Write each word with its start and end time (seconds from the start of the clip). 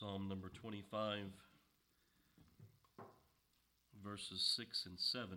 Psalm 0.00 0.26
number 0.28 0.48
25, 0.48 1.18
verses 4.02 4.54
6 4.56 4.86
and 4.86 4.98
7. 4.98 5.28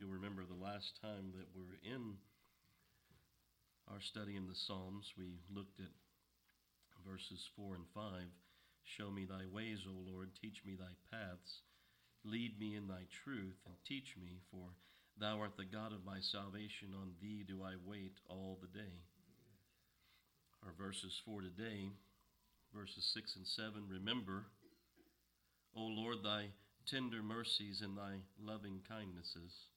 You'll 0.00 0.08
remember 0.08 0.42
the 0.48 0.64
last 0.64 0.98
time 1.02 1.36
that 1.36 1.48
we 1.54 1.60
were 1.60 1.76
in 1.84 2.14
our 3.92 4.00
study 4.00 4.36
in 4.36 4.46
the 4.46 4.54
Psalms, 4.54 5.12
we 5.18 5.36
looked 5.54 5.80
at 5.80 5.92
verses 7.06 7.46
4 7.56 7.74
and 7.74 7.84
5. 7.94 8.02
Show 8.84 9.10
me 9.10 9.26
thy 9.26 9.44
ways, 9.52 9.80
O 9.86 9.92
Lord, 10.10 10.30
teach 10.40 10.62
me 10.64 10.76
thy 10.80 10.96
paths. 11.12 11.60
Lead 12.24 12.58
me 12.58 12.74
in 12.74 12.88
thy 12.88 13.04
truth, 13.22 13.60
and 13.66 13.74
teach 13.86 14.16
me, 14.18 14.40
for 14.50 14.72
thou 15.20 15.40
art 15.40 15.58
the 15.58 15.66
God 15.66 15.92
of 15.92 16.06
my 16.06 16.20
salvation. 16.20 16.96
On 16.96 17.12
thee 17.20 17.44
do 17.46 17.60
I 17.62 17.74
wait 17.84 18.16
all 18.30 18.58
the 18.62 18.78
day. 18.78 19.04
Our 20.64 20.72
verses 20.72 21.20
for 21.26 21.42
today, 21.42 21.92
verses 22.74 23.08
6 23.14 23.36
and 23.36 23.46
7. 23.46 23.84
Remember, 23.88 24.46
O 25.76 25.82
Lord, 25.82 26.18
thy 26.24 26.46
tender 26.86 27.22
mercies 27.22 27.80
and 27.80 27.96
thy 27.96 28.16
loving 28.38 28.80
kindnesses, 28.88 29.68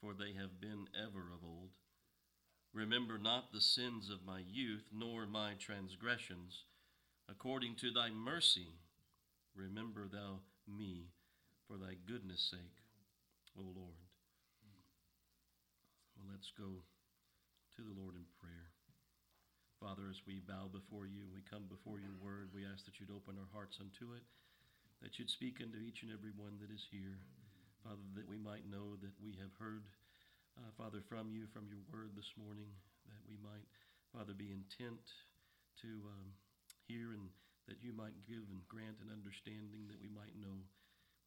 for 0.00 0.12
they 0.12 0.32
have 0.38 0.60
been 0.60 0.86
ever 0.94 1.30
of 1.32 1.44
old. 1.44 1.70
Remember 2.74 3.16
not 3.16 3.52
the 3.52 3.60
sins 3.60 4.10
of 4.10 4.26
my 4.26 4.40
youth, 4.52 4.84
nor 4.92 5.26
my 5.26 5.54
transgressions. 5.58 6.64
According 7.28 7.76
to 7.76 7.90
thy 7.90 8.10
mercy, 8.10 8.68
remember 9.54 10.06
thou 10.06 10.40
me 10.68 11.06
for 11.66 11.76
thy 11.76 11.94
goodness' 12.06 12.48
sake, 12.50 12.82
O 13.58 13.62
Lord. 13.62 14.10
Well, 16.16 16.28
let's 16.30 16.52
go 16.58 16.82
to 17.76 17.82
the 17.82 18.00
Lord 18.00 18.14
in 18.14 18.24
prayer. 18.40 18.75
Father, 19.76 20.08
as 20.08 20.16
we 20.24 20.40
bow 20.40 20.72
before 20.72 21.04
you, 21.04 21.28
we 21.28 21.44
come 21.44 21.68
before 21.68 22.00
your 22.00 22.16
word, 22.24 22.48
we 22.56 22.64
ask 22.64 22.88
that 22.88 22.96
you'd 22.96 23.12
open 23.12 23.36
our 23.36 23.50
hearts 23.52 23.76
unto 23.76 24.16
it, 24.16 24.24
that 25.04 25.20
you'd 25.20 25.28
speak 25.28 25.60
unto 25.60 25.76
each 25.76 26.00
and 26.00 26.08
every 26.16 26.32
one 26.32 26.56
that 26.64 26.72
is 26.72 26.80
here. 26.88 27.20
Father, 27.84 28.08
that 28.16 28.26
we 28.26 28.40
might 28.40 28.64
know 28.66 28.96
that 29.04 29.12
we 29.20 29.36
have 29.36 29.52
heard, 29.60 29.84
uh, 30.56 30.72
Father, 30.80 31.04
from 31.06 31.28
you, 31.28 31.44
from 31.52 31.68
your 31.68 31.84
word 31.92 32.16
this 32.16 32.32
morning, 32.40 32.72
that 33.06 33.22
we 33.28 33.36
might, 33.44 33.68
Father, 34.16 34.32
be 34.32 34.48
intent 34.48 35.04
to 35.84 35.92
um, 36.08 36.32
hear 36.88 37.12
and 37.12 37.28
that 37.68 37.78
you 37.84 37.92
might 37.92 38.16
give 38.24 38.42
and 38.48 38.64
grant 38.72 38.96
an 39.04 39.12
understanding 39.12 39.86
that 39.92 40.00
we 40.00 40.08
might 40.08 40.34
know. 40.40 40.56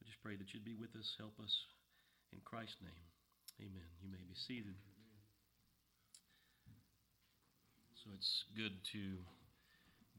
We 0.02 0.10
just 0.10 0.20
pray 0.26 0.36
that 0.36 0.52
you'd 0.52 0.68
be 0.68 0.76
with 0.76 0.92
us, 0.98 1.16
help 1.22 1.38
us. 1.38 1.54
In 2.34 2.42
Christ's 2.46 2.82
name, 2.82 3.06
amen. 3.62 3.90
You 4.02 4.10
may 4.10 4.22
be 4.26 4.38
seated. 4.38 4.78
So 8.04 8.12
it's 8.16 8.46
good 8.56 8.72
to 8.94 9.18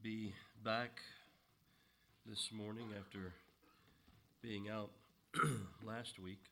be 0.03 0.35
back 0.63 0.99
this 2.27 2.49
morning 2.53 2.89
after 2.99 3.33
being 4.43 4.69
out 4.69 4.91
last 5.83 6.19
week. 6.19 6.43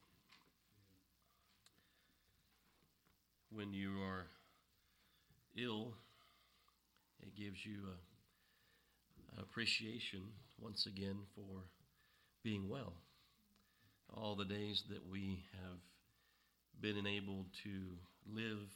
When 3.51 3.73
you 3.73 4.01
are 4.01 4.25
ill, 5.55 5.93
it 7.21 7.35
gives 7.35 7.63
you 7.63 7.77
a, 7.85 9.35
an 9.35 9.43
appreciation 9.43 10.21
once 10.59 10.87
again 10.87 11.19
for 11.35 11.61
being 12.43 12.67
well. 12.67 12.93
All 14.11 14.35
the 14.35 14.45
days 14.45 14.83
that 14.89 15.07
we 15.07 15.43
have 15.53 15.77
been 16.81 16.97
enabled 16.97 17.45
to 17.65 17.69
live 18.33 18.67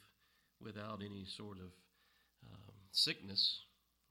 without 0.62 1.02
any 1.04 1.26
sort 1.26 1.58
of 1.58 1.72
um, 2.52 2.74
sickness, 2.92 3.62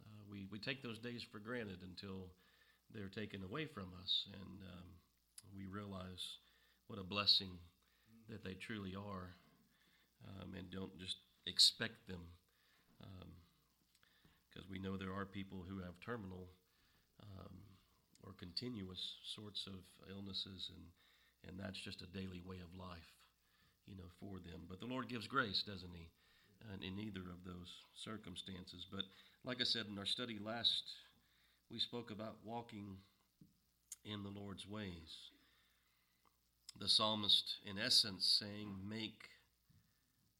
uh, 0.00 0.22
we, 0.30 0.46
we 0.50 0.58
take 0.58 0.82
those 0.82 0.98
days 0.98 1.22
for 1.30 1.38
granted 1.38 1.78
until 1.82 2.28
they're 2.94 3.08
taken 3.08 3.42
away 3.42 3.66
from 3.66 3.88
us, 4.02 4.26
and 4.32 4.60
um, 4.72 4.88
we 5.56 5.66
realize 5.66 6.38
what 6.86 6.98
a 6.98 7.04
blessing 7.04 7.50
that 8.28 8.44
they 8.44 8.54
truly 8.54 8.94
are, 8.94 9.34
um, 10.28 10.54
and 10.56 10.70
don't 10.70 10.96
just 10.98 11.16
expect 11.46 12.06
them, 12.06 12.20
because 14.48 14.64
um, 14.64 14.70
we 14.70 14.78
know 14.78 14.96
there 14.96 15.12
are 15.12 15.24
people 15.24 15.64
who 15.68 15.78
have 15.78 15.98
terminal 16.04 16.48
um, 17.22 17.52
or 18.24 18.32
continuous 18.38 19.16
sorts 19.34 19.66
of 19.66 19.74
illnesses, 20.10 20.70
and 20.74 20.84
and 21.48 21.58
that's 21.58 21.78
just 21.80 22.02
a 22.02 22.06
daily 22.06 22.40
way 22.46 22.56
of 22.62 22.78
life, 22.78 23.10
you 23.86 23.96
know, 23.96 24.06
for 24.20 24.38
them. 24.38 24.62
But 24.68 24.78
the 24.80 24.86
Lord 24.86 25.08
gives 25.08 25.26
grace, 25.26 25.64
doesn't 25.66 25.90
He? 25.92 26.08
In 26.82 26.98
either 26.98 27.20
of 27.20 27.44
those 27.44 27.70
circumstances. 27.94 28.86
But 28.90 29.04
like 29.44 29.60
I 29.60 29.64
said 29.64 29.86
in 29.90 29.98
our 29.98 30.06
study 30.06 30.38
last, 30.42 30.82
we 31.70 31.78
spoke 31.78 32.10
about 32.10 32.36
walking 32.44 32.96
in 34.04 34.22
the 34.22 34.28
Lord's 34.28 34.66
ways. 34.68 35.30
The 36.78 36.88
psalmist, 36.88 37.56
in 37.64 37.78
essence, 37.78 38.38
saying, 38.40 38.74
Make 38.88 39.28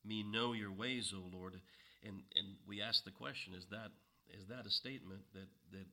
me 0.05 0.23
know 0.23 0.53
your 0.53 0.73
ways, 0.73 1.13
O 1.15 1.23
Lord. 1.37 1.61
And, 2.05 2.23
and 2.35 2.57
we 2.67 2.83
ask 2.83 3.05
the 3.05 3.11
question, 3.11 3.55
is 3.55 3.67
that, 3.71 3.91
is 4.37 4.47
that 4.49 4.67
a 4.67 4.71
statement 4.71 5.23
that, 5.35 5.49
that 5.71 5.87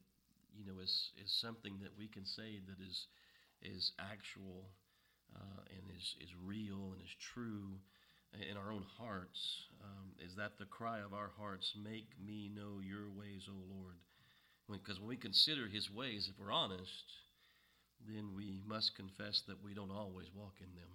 you 0.58 0.66
know, 0.66 0.80
is, 0.82 1.12
is 1.24 1.32
something 1.32 1.74
that 1.84 1.92
we 1.98 2.08
can 2.08 2.26
say 2.26 2.60
that 2.68 2.84
is, 2.84 3.08
is 3.62 3.92
actual 4.00 4.66
uh, 5.36 5.62
and 5.70 5.96
is, 5.96 6.16
is 6.20 6.30
real 6.44 6.94
and 6.94 7.02
is 7.04 7.16
true 7.20 7.78
in 8.34 8.58
our 8.58 8.72
own 8.72 8.86
hearts. 8.98 9.66
Um, 9.82 10.12
is 10.24 10.36
that 10.36 10.58
the 10.58 10.66
cry 10.66 11.00
of 11.00 11.14
our 11.14 11.32
hearts? 11.38 11.74
Make 11.82 12.10
me 12.24 12.50
know 12.54 12.80
your 12.82 13.10
ways, 13.10 13.48
O 13.50 13.58
Lord. 13.74 13.96
Because 14.70 15.00
when, 15.00 15.08
when 15.08 15.18
we 15.18 15.18
consider 15.18 15.68
his 15.68 15.90
ways, 15.90 16.30
if 16.30 16.40
we're 16.40 16.52
honest, 16.52 17.06
then 18.08 18.36
we 18.36 18.62
must 18.68 18.96
confess 18.96 19.42
that 19.48 19.64
we 19.64 19.74
don't 19.74 19.92
always 19.92 20.28
walk 20.36 20.62
in 20.62 20.72
them, 20.76 20.94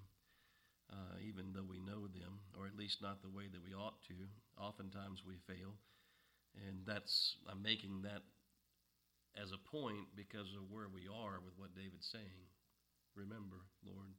uh, 0.92 1.16
even 1.26 1.52
though 1.52 1.66
we 1.68 1.80
know 1.80 2.06
them, 2.06 2.38
or 2.58 2.66
at 2.66 2.78
least 2.78 3.02
not 3.02 3.20
the 3.20 3.34
way 3.34 3.44
that 3.50 3.64
we 3.64 3.74
ought 3.74 4.00
to. 4.08 4.14
Oftentimes 4.60 5.22
we 5.26 5.34
fail. 5.46 5.74
And 6.68 6.86
that's, 6.86 7.36
I'm 7.50 7.62
making 7.62 8.02
that 8.02 8.22
as 9.34 9.50
a 9.50 9.58
point 9.58 10.06
because 10.14 10.54
of 10.54 10.70
where 10.70 10.86
we 10.86 11.10
are 11.10 11.42
with 11.42 11.58
what 11.58 11.74
David's 11.74 12.06
saying. 12.06 12.46
Remember, 13.16 13.66
Lord, 13.82 14.14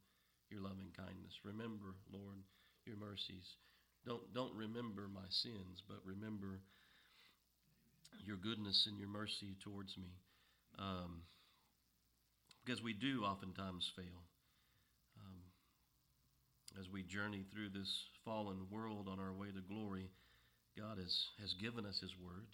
your 0.51 0.61
loving 0.61 0.91
kindness. 0.95 1.39
Remember, 1.43 1.95
Lord, 2.11 2.43
your 2.85 2.97
mercies. 2.97 3.57
Don't, 4.05 4.33
don't 4.33 4.53
remember 4.55 5.07
my 5.13 5.27
sins, 5.29 5.81
but 5.87 5.97
remember 6.05 6.61
your 8.23 8.37
goodness 8.37 8.87
and 8.87 8.99
your 8.99 9.09
mercy 9.09 9.55
towards 9.63 9.97
me. 9.97 10.09
Um, 10.77 11.21
because 12.63 12.81
we 12.81 12.93
do 12.93 13.23
oftentimes 13.23 13.91
fail. 13.95 14.25
Um, 15.21 16.79
as 16.79 16.89
we 16.89 17.03
journey 17.03 17.45
through 17.53 17.69
this 17.69 18.05
fallen 18.23 18.65
world 18.71 19.07
on 19.09 19.19
our 19.19 19.31
way 19.31 19.47
to 19.47 19.61
glory, 19.61 20.09
God 20.77 20.97
has, 20.97 21.27
has 21.39 21.53
given 21.53 21.85
us 21.85 21.99
His 21.99 22.13
Word, 22.19 22.47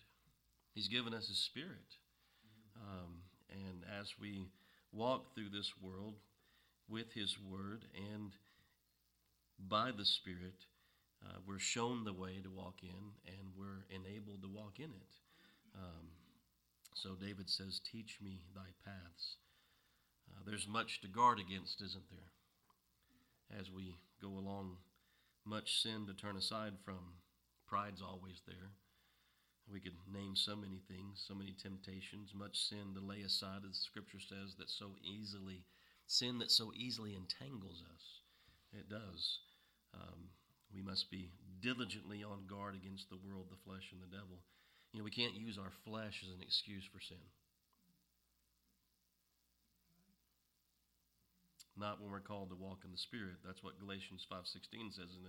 He's 0.73 0.87
given 0.87 1.13
us 1.13 1.27
His 1.27 1.37
Spirit. 1.37 1.95
Um, 2.75 3.23
and 3.49 3.83
as 3.99 4.13
we 4.19 4.47
walk 4.91 5.33
through 5.33 5.49
this 5.49 5.71
world 5.81 6.15
with 6.89 7.13
His 7.13 7.37
Word 7.39 7.85
and 8.13 8.31
by 9.69 9.91
the 9.95 10.05
Spirit, 10.05 10.65
uh, 11.23 11.37
we're 11.47 11.59
shown 11.59 12.03
the 12.03 12.13
way 12.13 12.39
to 12.43 12.49
walk 12.49 12.79
in 12.83 13.13
and 13.27 13.51
we're 13.57 13.85
enabled 13.89 14.41
to 14.41 14.47
walk 14.47 14.79
in 14.79 14.91
it. 14.91 15.13
Um, 15.75 16.07
so 16.93 17.11
David 17.15 17.49
says, 17.49 17.79
Teach 17.79 18.19
me 18.21 18.41
thy 18.55 18.73
paths. 18.83 19.37
Uh, 20.29 20.41
there's 20.45 20.67
much 20.67 21.01
to 21.01 21.07
guard 21.07 21.39
against, 21.39 21.81
isn't 21.81 22.09
there? 22.09 23.59
As 23.59 23.69
we 23.71 23.95
go 24.21 24.29
along, 24.29 24.77
much 25.45 25.81
sin 25.81 26.05
to 26.07 26.13
turn 26.13 26.37
aside 26.37 26.73
from. 26.83 27.15
Pride's 27.67 28.01
always 28.01 28.41
there. 28.47 28.71
We 29.71 29.79
could 29.79 29.95
name 30.11 30.35
so 30.35 30.55
many 30.55 30.81
things, 30.89 31.23
so 31.25 31.33
many 31.33 31.53
temptations, 31.53 32.33
much 32.33 32.59
sin 32.67 32.93
to 32.95 32.99
lay 32.99 33.21
aside, 33.21 33.61
as 33.69 33.77
scripture 33.77 34.19
says, 34.19 34.55
that 34.57 34.69
so 34.69 34.95
easily, 35.01 35.63
sin 36.07 36.39
that 36.39 36.51
so 36.51 36.71
easily 36.75 37.15
entangles 37.15 37.83
us. 37.93 38.19
It 38.73 38.89
does. 38.89 39.39
Um, 39.93 40.31
we 40.73 40.81
must 40.81 41.11
be 41.11 41.29
diligently 41.61 42.23
on 42.23 42.47
guard 42.47 42.75
against 42.75 43.09
the 43.09 43.19
world, 43.19 43.47
the 43.49 43.61
flesh, 43.63 43.91
and 43.91 44.01
the 44.01 44.11
devil. 44.11 44.39
You 44.91 44.99
know, 44.99 45.05
we 45.05 45.11
can't 45.11 45.35
use 45.35 45.57
our 45.57 45.71
flesh 45.85 46.23
as 46.23 46.31
an 46.33 46.41
excuse 46.41 46.83
for 46.83 46.99
sin. 46.99 47.21
Not 51.77 52.01
when 52.01 52.11
we're 52.11 52.19
called 52.19 52.49
to 52.49 52.59
walk 52.59 52.83
in 52.83 52.91
the 52.91 52.97
Spirit. 52.97 53.39
That's 53.45 53.63
what 53.63 53.79
Galatians 53.79 54.27
5.16 54.27 54.93
says. 54.93 55.15
And 55.15 55.23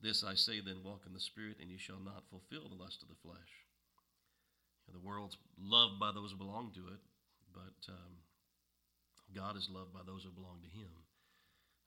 this 0.00 0.24
I 0.24 0.34
say 0.34 0.60
then, 0.60 0.82
walk 0.82 1.04
in 1.06 1.12
the 1.12 1.20
Spirit, 1.20 1.58
and 1.60 1.70
you 1.70 1.78
shall 1.78 2.00
not 2.00 2.24
fulfill 2.30 2.68
the 2.68 2.80
lust 2.80 3.02
of 3.02 3.08
the 3.08 3.20
flesh. 3.22 3.52
You 4.86 4.92
know, 4.92 5.00
the 5.00 5.06
world's 5.06 5.36
loved 5.60 6.00
by 6.00 6.12
those 6.12 6.32
who 6.32 6.38
belong 6.38 6.72
to 6.74 6.88
it, 6.88 7.00
but 7.52 7.92
um, 7.92 8.24
God 9.34 9.56
is 9.56 9.68
loved 9.70 9.92
by 9.92 10.00
those 10.06 10.24
who 10.24 10.30
belong 10.30 10.60
to 10.64 10.68
Him. 10.68 11.03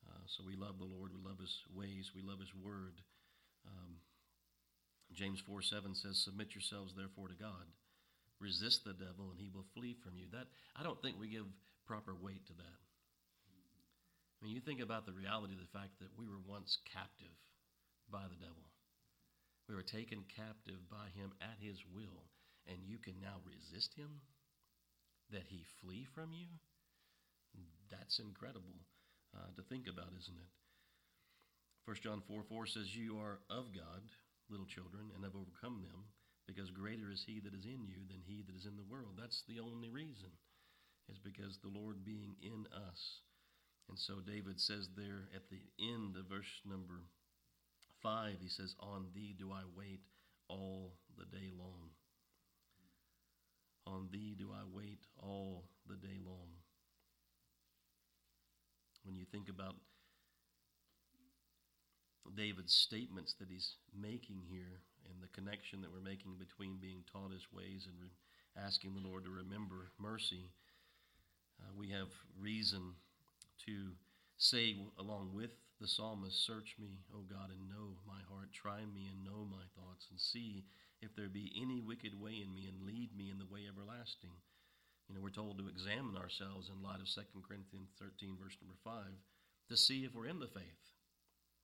Uh, 0.08 0.24
so 0.26 0.44
we 0.48 0.56
love 0.56 0.80
the 0.80 0.88
Lord. 0.88 1.12
We 1.12 1.20
love 1.20 1.40
His 1.40 1.54
ways. 1.76 2.12
We 2.16 2.24
love 2.24 2.40
His 2.40 2.54
word. 2.56 3.04
Um, 3.68 4.00
James 5.14 5.40
4 5.46 5.62
7 5.62 5.96
says, 5.96 6.18
Submit 6.24 6.56
yourselves 6.56 6.94
therefore 6.96 7.28
to 7.28 7.36
God. 7.36 7.68
resist 8.40 8.86
the 8.86 8.94
devil 8.94 9.34
and 9.34 9.40
he 9.40 9.50
will 9.50 9.66
flee 9.74 9.96
from 10.04 10.14
you. 10.18 10.28
That 10.32 10.48
I 10.78 10.84
don't 10.84 11.02
think 11.02 11.20
we 11.20 11.28
give 11.28 11.48
proper 11.86 12.14
weight 12.14 12.46
to 12.48 12.54
that. 12.54 12.80
I 14.38 14.46
mean, 14.46 14.54
you 14.54 14.62
think 14.62 14.82
about 14.82 15.06
the 15.06 15.18
reality 15.18 15.58
of 15.58 15.64
the 15.64 15.74
fact 15.74 15.98
that 16.00 16.14
we 16.14 16.30
were 16.30 16.44
once 16.46 16.78
captive 16.86 17.34
by 18.12 18.22
the 18.30 18.38
devil. 18.38 18.70
We 19.68 19.74
were 19.74 19.84
taken 19.84 20.24
captive 20.30 20.78
by 20.88 21.10
him 21.18 21.34
at 21.42 21.58
his 21.60 21.82
will, 21.90 22.30
and 22.70 22.78
you 22.86 23.02
can 23.02 23.20
now 23.20 23.42
resist 23.44 23.98
him? 23.98 24.22
That 25.34 25.50
he 25.50 25.66
flee 25.82 26.06
from 26.14 26.32
you? 26.32 26.48
That's 27.90 28.20
incredible 28.20 28.78
uh, 29.38 29.54
to 29.56 29.62
think 29.70 29.86
about, 29.86 30.10
isn't 30.18 30.42
it? 30.42 30.52
1 31.86 31.96
John 32.04 32.22
4 32.28 32.44
4 32.44 32.66
says, 32.66 32.96
You 32.96 33.22
are 33.22 33.40
of 33.50 33.72
God, 33.72 34.04
little 34.50 34.66
children, 34.66 35.14
and 35.16 35.24
have 35.24 35.38
overcome 35.38 35.86
them, 35.86 36.10
because 36.50 36.72
greater 36.72 37.12
is 37.14 37.24
he 37.24 37.40
that 37.40 37.54
is 37.54 37.64
in 37.64 37.86
you 37.86 38.02
than 38.10 38.26
he 38.26 38.44
that 38.44 38.56
is 38.58 38.66
in 38.66 38.76
the 38.76 38.90
world. 38.90 39.16
That's 39.16 39.44
the 39.48 39.62
only 39.62 39.90
reason, 39.90 40.34
is 41.08 41.20
because 41.20 41.60
the 41.62 41.72
Lord 41.72 42.04
being 42.04 42.36
in 42.42 42.66
us. 42.74 43.22
And 43.88 43.98
so 43.98 44.20
David 44.20 44.60
says 44.60 44.90
there 44.98 45.30
at 45.34 45.48
the 45.50 45.62
end 45.80 46.18
of 46.18 46.28
verse 46.28 46.60
number 46.66 47.08
5, 48.04 48.36
he 48.42 48.50
says, 48.50 48.76
On 48.80 49.06
thee 49.16 49.36
do 49.38 49.52
I 49.52 49.64
wait 49.76 50.02
all 50.50 50.94
the 51.18 51.26
day 51.26 51.52
long. 51.58 51.92
On 53.86 54.10
thee 54.12 54.36
do 54.38 54.52
I 54.52 54.64
wait 54.74 55.00
all 55.18 55.64
the 55.88 55.96
day 55.96 56.20
long. 56.26 56.50
When 59.08 59.16
you 59.16 59.24
think 59.32 59.48
about 59.48 59.76
David's 62.36 62.76
statements 62.76 63.34
that 63.40 63.48
he's 63.50 63.76
making 63.96 64.44
here 64.52 64.84
and 65.08 65.24
the 65.24 65.32
connection 65.32 65.80
that 65.82 65.92
we're 65.92 66.04
making 66.04 66.36
between 66.36 66.76
being 66.76 67.08
taught 67.10 67.32
his 67.32 67.48
ways 67.56 67.88
and 67.88 67.96
re- 68.02 68.12
asking 68.62 68.94
the 68.94 69.08
Lord 69.08 69.24
to 69.24 69.32
remember 69.32 69.88
mercy, 69.98 70.52
uh, 71.62 71.72
we 71.74 71.90
have 71.90 72.10
reason 72.38 72.94
to 73.66 73.96
say 74.38 74.76
along 75.00 75.32
with 75.34 75.52
the 75.80 75.88
psalmist, 75.88 76.46
Search 76.46 76.76
me, 76.78 77.00
O 77.16 77.24
God, 77.32 77.50
and 77.50 77.70
know 77.70 77.96
my 78.06 78.20
heart. 78.28 78.52
Try 78.52 78.82
me 78.94 79.08
and 79.08 79.24
know 79.24 79.48
my 79.50 79.64
thoughts, 79.80 80.08
and 80.12 80.20
see 80.20 80.66
if 81.02 81.16
there 81.16 81.30
be 81.30 81.54
any 81.56 81.80
wicked 81.80 82.20
way 82.20 82.44
in 82.44 82.54
me, 82.54 82.68
and 82.68 82.86
lead 82.86 83.16
me 83.16 83.30
in 83.32 83.40
the 83.40 83.46
way 83.46 83.62
everlasting. 83.70 84.36
You 85.08 85.16
know, 85.16 85.24
we're 85.24 85.32
told 85.32 85.58
to 85.58 85.72
examine 85.72 86.20
ourselves 86.20 86.68
in 86.68 86.84
light 86.84 87.00
of 87.00 87.08
2 87.08 87.22
Corinthians 87.48 87.96
13, 87.96 88.36
verse 88.36 88.60
number 88.60 88.76
5, 88.84 89.08
to 89.72 89.78
see 89.78 90.04
if 90.04 90.14
we're 90.14 90.28
in 90.28 90.40
the 90.40 90.52
faith. 90.52 90.84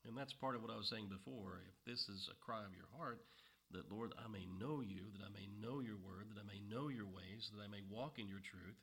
And 0.08 0.16
that's 0.16 0.34
part 0.34 0.56
of 0.56 0.62
what 0.64 0.72
I 0.72 0.80
was 0.80 0.88
saying 0.88 1.12
before. 1.12 1.64
If 1.68 1.78
this 1.84 2.08
is 2.08 2.32
a 2.32 2.40
cry 2.44 2.64
of 2.64 2.76
your 2.76 2.88
heart, 2.96 3.24
that 3.72 3.92
Lord, 3.92 4.14
I 4.20 4.32
may 4.32 4.48
know 4.60 4.80
you, 4.80 5.12
that 5.16 5.24
I 5.24 5.32
may 5.32 5.48
know 5.60 5.80
your 5.80 5.98
word, 6.00 6.32
that 6.32 6.40
I 6.40 6.48
may 6.48 6.60
know 6.64 6.88
your 6.88 7.08
ways, 7.08 7.52
that 7.52 7.64
I 7.64 7.68
may 7.68 7.84
walk 7.90 8.20
in 8.20 8.28
your 8.28 8.44
truth. 8.44 8.80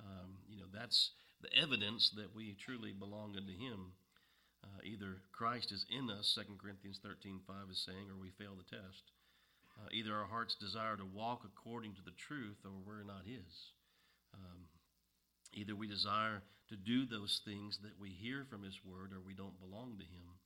Um, 0.00 0.38
you 0.48 0.58
know, 0.58 0.70
that's 0.72 1.12
the 1.42 1.52
evidence 1.54 2.10
that 2.16 2.34
we 2.34 2.56
truly 2.58 2.92
belong 2.92 3.36
unto 3.36 3.52
Him. 3.52 3.92
Uh, 4.64 4.80
either 4.84 5.18
Christ 5.32 5.70
is 5.70 5.84
in 5.90 6.10
us, 6.10 6.38
2 6.38 6.54
Corinthians 6.58 6.98
13 7.02 7.40
5 7.46 7.56
is 7.70 7.82
saying, 7.84 8.10
or 8.10 8.18
we 8.18 8.30
fail 8.30 8.54
the 8.54 8.66
test. 8.66 9.10
Uh, 9.78 9.88
either 9.90 10.14
our 10.14 10.26
hearts 10.26 10.54
desire 10.54 10.96
to 10.96 11.04
walk 11.04 11.42
according 11.44 11.94
to 11.94 12.02
the 12.04 12.14
truth, 12.16 12.62
or 12.64 12.70
we're 12.86 13.02
not 13.02 13.26
His. 13.26 13.74
Either 15.52 15.74
we 15.74 15.86
desire 15.86 16.42
to 16.68 16.76
do 16.76 17.04
those 17.04 17.40
things 17.44 17.78
that 17.82 17.98
we 18.00 18.10
hear 18.10 18.46
from 18.48 18.62
His 18.62 18.78
Word, 18.84 19.12
or 19.12 19.20
we 19.20 19.34
don't 19.34 19.60
belong 19.60 19.98
to 19.98 20.04
Him. 20.04 20.38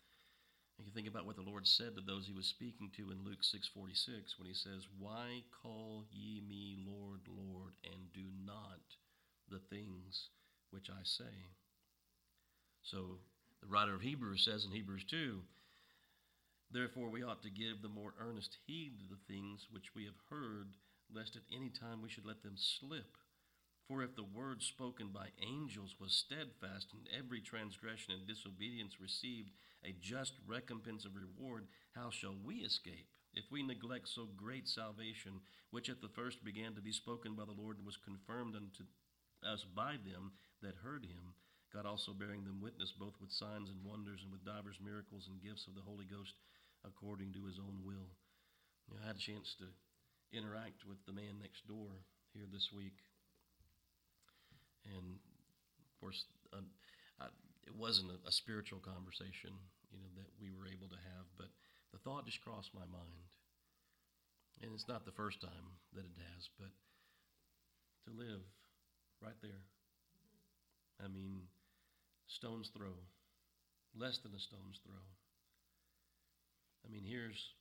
You 0.79 0.93
think 0.93 1.09
about 1.09 1.27
what 1.27 1.37
the 1.37 1.43
Lord 1.43 1.67
said 1.67 1.97
to 1.97 2.03
those 2.03 2.27
He 2.27 2.33
was 2.33 2.47
speaking 2.47 2.91
to 2.97 3.11
in 3.11 3.25
Luke 3.25 3.43
six 3.43 3.67
forty 3.67 3.95
six, 3.95 4.39
when 4.39 4.47
He 4.47 4.55
says, 4.55 4.87
"Why 4.99 5.43
call 5.63 6.05
ye 6.11 6.41
me 6.41 6.77
Lord, 6.87 7.21
Lord, 7.29 7.73
and 7.85 8.13
do 8.13 8.25
not 8.45 8.81
the 9.49 9.61
things 9.71 10.29
which 10.71 10.91
I 10.91 11.03
say?" 11.03 11.51
So 12.83 13.19
the 13.61 13.67
writer 13.67 13.95
of 13.95 14.03
Hebrews 14.03 14.45
says 14.45 14.65
in 14.65 14.71
Hebrews 14.71 15.05
2 15.11 15.43
Therefore, 16.71 17.11
we 17.11 17.23
ought 17.23 17.43
to 17.43 17.51
give 17.51 17.83
the 17.83 17.89
more 17.89 18.15
earnest 18.21 18.57
heed 18.67 18.99
to 18.99 19.07
the 19.09 19.21
things 19.33 19.67
which 19.71 19.95
we 19.95 20.05
have 20.05 20.19
heard, 20.31 20.75
lest 21.13 21.37
at 21.37 21.43
any 21.55 21.71
time 21.71 22.03
we 22.03 22.09
should 22.09 22.27
let 22.27 22.43
them 22.43 22.57
slip. 22.57 23.17
For 23.89 24.03
if 24.03 24.17
the 24.17 24.25
word 24.25 24.63
spoken 24.63 25.09
by 25.15 25.29
angels 25.39 25.95
was 26.01 26.13
steadfast, 26.13 26.91
and 26.93 27.07
every 27.17 27.41
transgression 27.41 28.15
and 28.15 28.27
disobedience 28.27 29.01
received 29.01 29.51
a 29.85 29.95
just 30.01 30.35
recompense 30.45 31.05
of 31.05 31.15
reward, 31.15 31.69
how 31.95 32.11
shall 32.11 32.35
we 32.35 32.67
escape 32.67 33.07
if 33.33 33.45
we 33.53 33.63
neglect 33.63 34.09
so 34.09 34.27
great 34.37 34.67
salvation, 34.67 35.39
which 35.71 35.89
at 35.89 36.01
the 36.01 36.09
first 36.09 36.43
began 36.43 36.75
to 36.75 36.83
be 36.83 36.91
spoken 36.91 37.37
by 37.37 37.45
the 37.45 37.55
Lord 37.55 37.79
and 37.79 37.87
was 37.87 37.97
confirmed 37.97 38.57
unto 38.57 38.83
us 39.47 39.63
by 39.63 39.93
them 40.03 40.33
that 40.63 40.83
heard 40.83 41.05
him? 41.05 41.35
God 41.73 41.87
also 41.87 42.13
bearing 42.13 42.43
them 42.43 42.61
witness 42.61 42.91
both 42.91 43.15
with 43.21 43.31
signs 43.31 43.71
and 43.71 43.85
wonders 43.85 44.23
and 44.25 44.33
with 44.33 44.45
divers 44.45 44.81
miracles 44.83 45.29
and 45.31 45.43
gifts 45.43 45.69
of 45.69 45.75
the 45.77 45.87
Holy 45.87 46.07
Ghost 46.07 46.35
according 46.83 47.33
to 47.35 47.45
his 47.45 47.59
own 47.59 47.85
will. 47.87 48.11
You 48.89 48.95
know, 48.95 49.01
I 49.03 49.07
had 49.07 49.17
a 49.17 49.23
chance 49.23 49.55
to 49.63 49.71
interact 50.37 50.83
with 50.87 50.99
the 51.07 51.13
man 51.13 51.39
next 51.39 51.69
door 51.69 52.03
here 52.35 52.47
this 52.51 52.73
week. 52.75 52.99
And 54.95 55.19
of 55.19 55.95
course, 56.01 56.25
I, 56.53 57.27
it 57.67 57.75
wasn't 57.75 58.11
a, 58.15 58.29
a 58.29 58.33
spiritual 58.33 58.79
conversation, 58.79 59.51
you 59.91 59.99
know, 59.99 60.11
that 60.17 60.31
we 60.41 60.51
were 60.55 60.67
able 60.71 60.89
to 60.89 61.01
have, 61.17 61.27
but 61.37 61.51
the 61.93 61.99
thought 61.99 62.27
just 62.27 62.43
crossed 62.43 62.75
my 62.75 62.87
mind. 62.87 63.27
And 64.63 64.73
it's 64.73 64.89
not 64.89 65.05
the 65.05 65.13
first 65.13 65.41
time 65.41 65.77
that 65.93 66.07
it 66.07 66.17
has, 66.33 66.49
but 66.59 66.71
to 68.07 68.11
live 68.17 68.41
right 69.21 69.37
there. 69.43 69.67
I 71.05 71.09
mean, 71.09 71.43
stone's 72.27 72.71
throw, 72.75 72.95
less 73.95 74.19
than 74.19 74.33
a 74.33 74.39
stone's 74.39 74.81
throw. 74.87 75.03
I 76.87 76.93
mean, 76.93 77.05
here's 77.05 77.53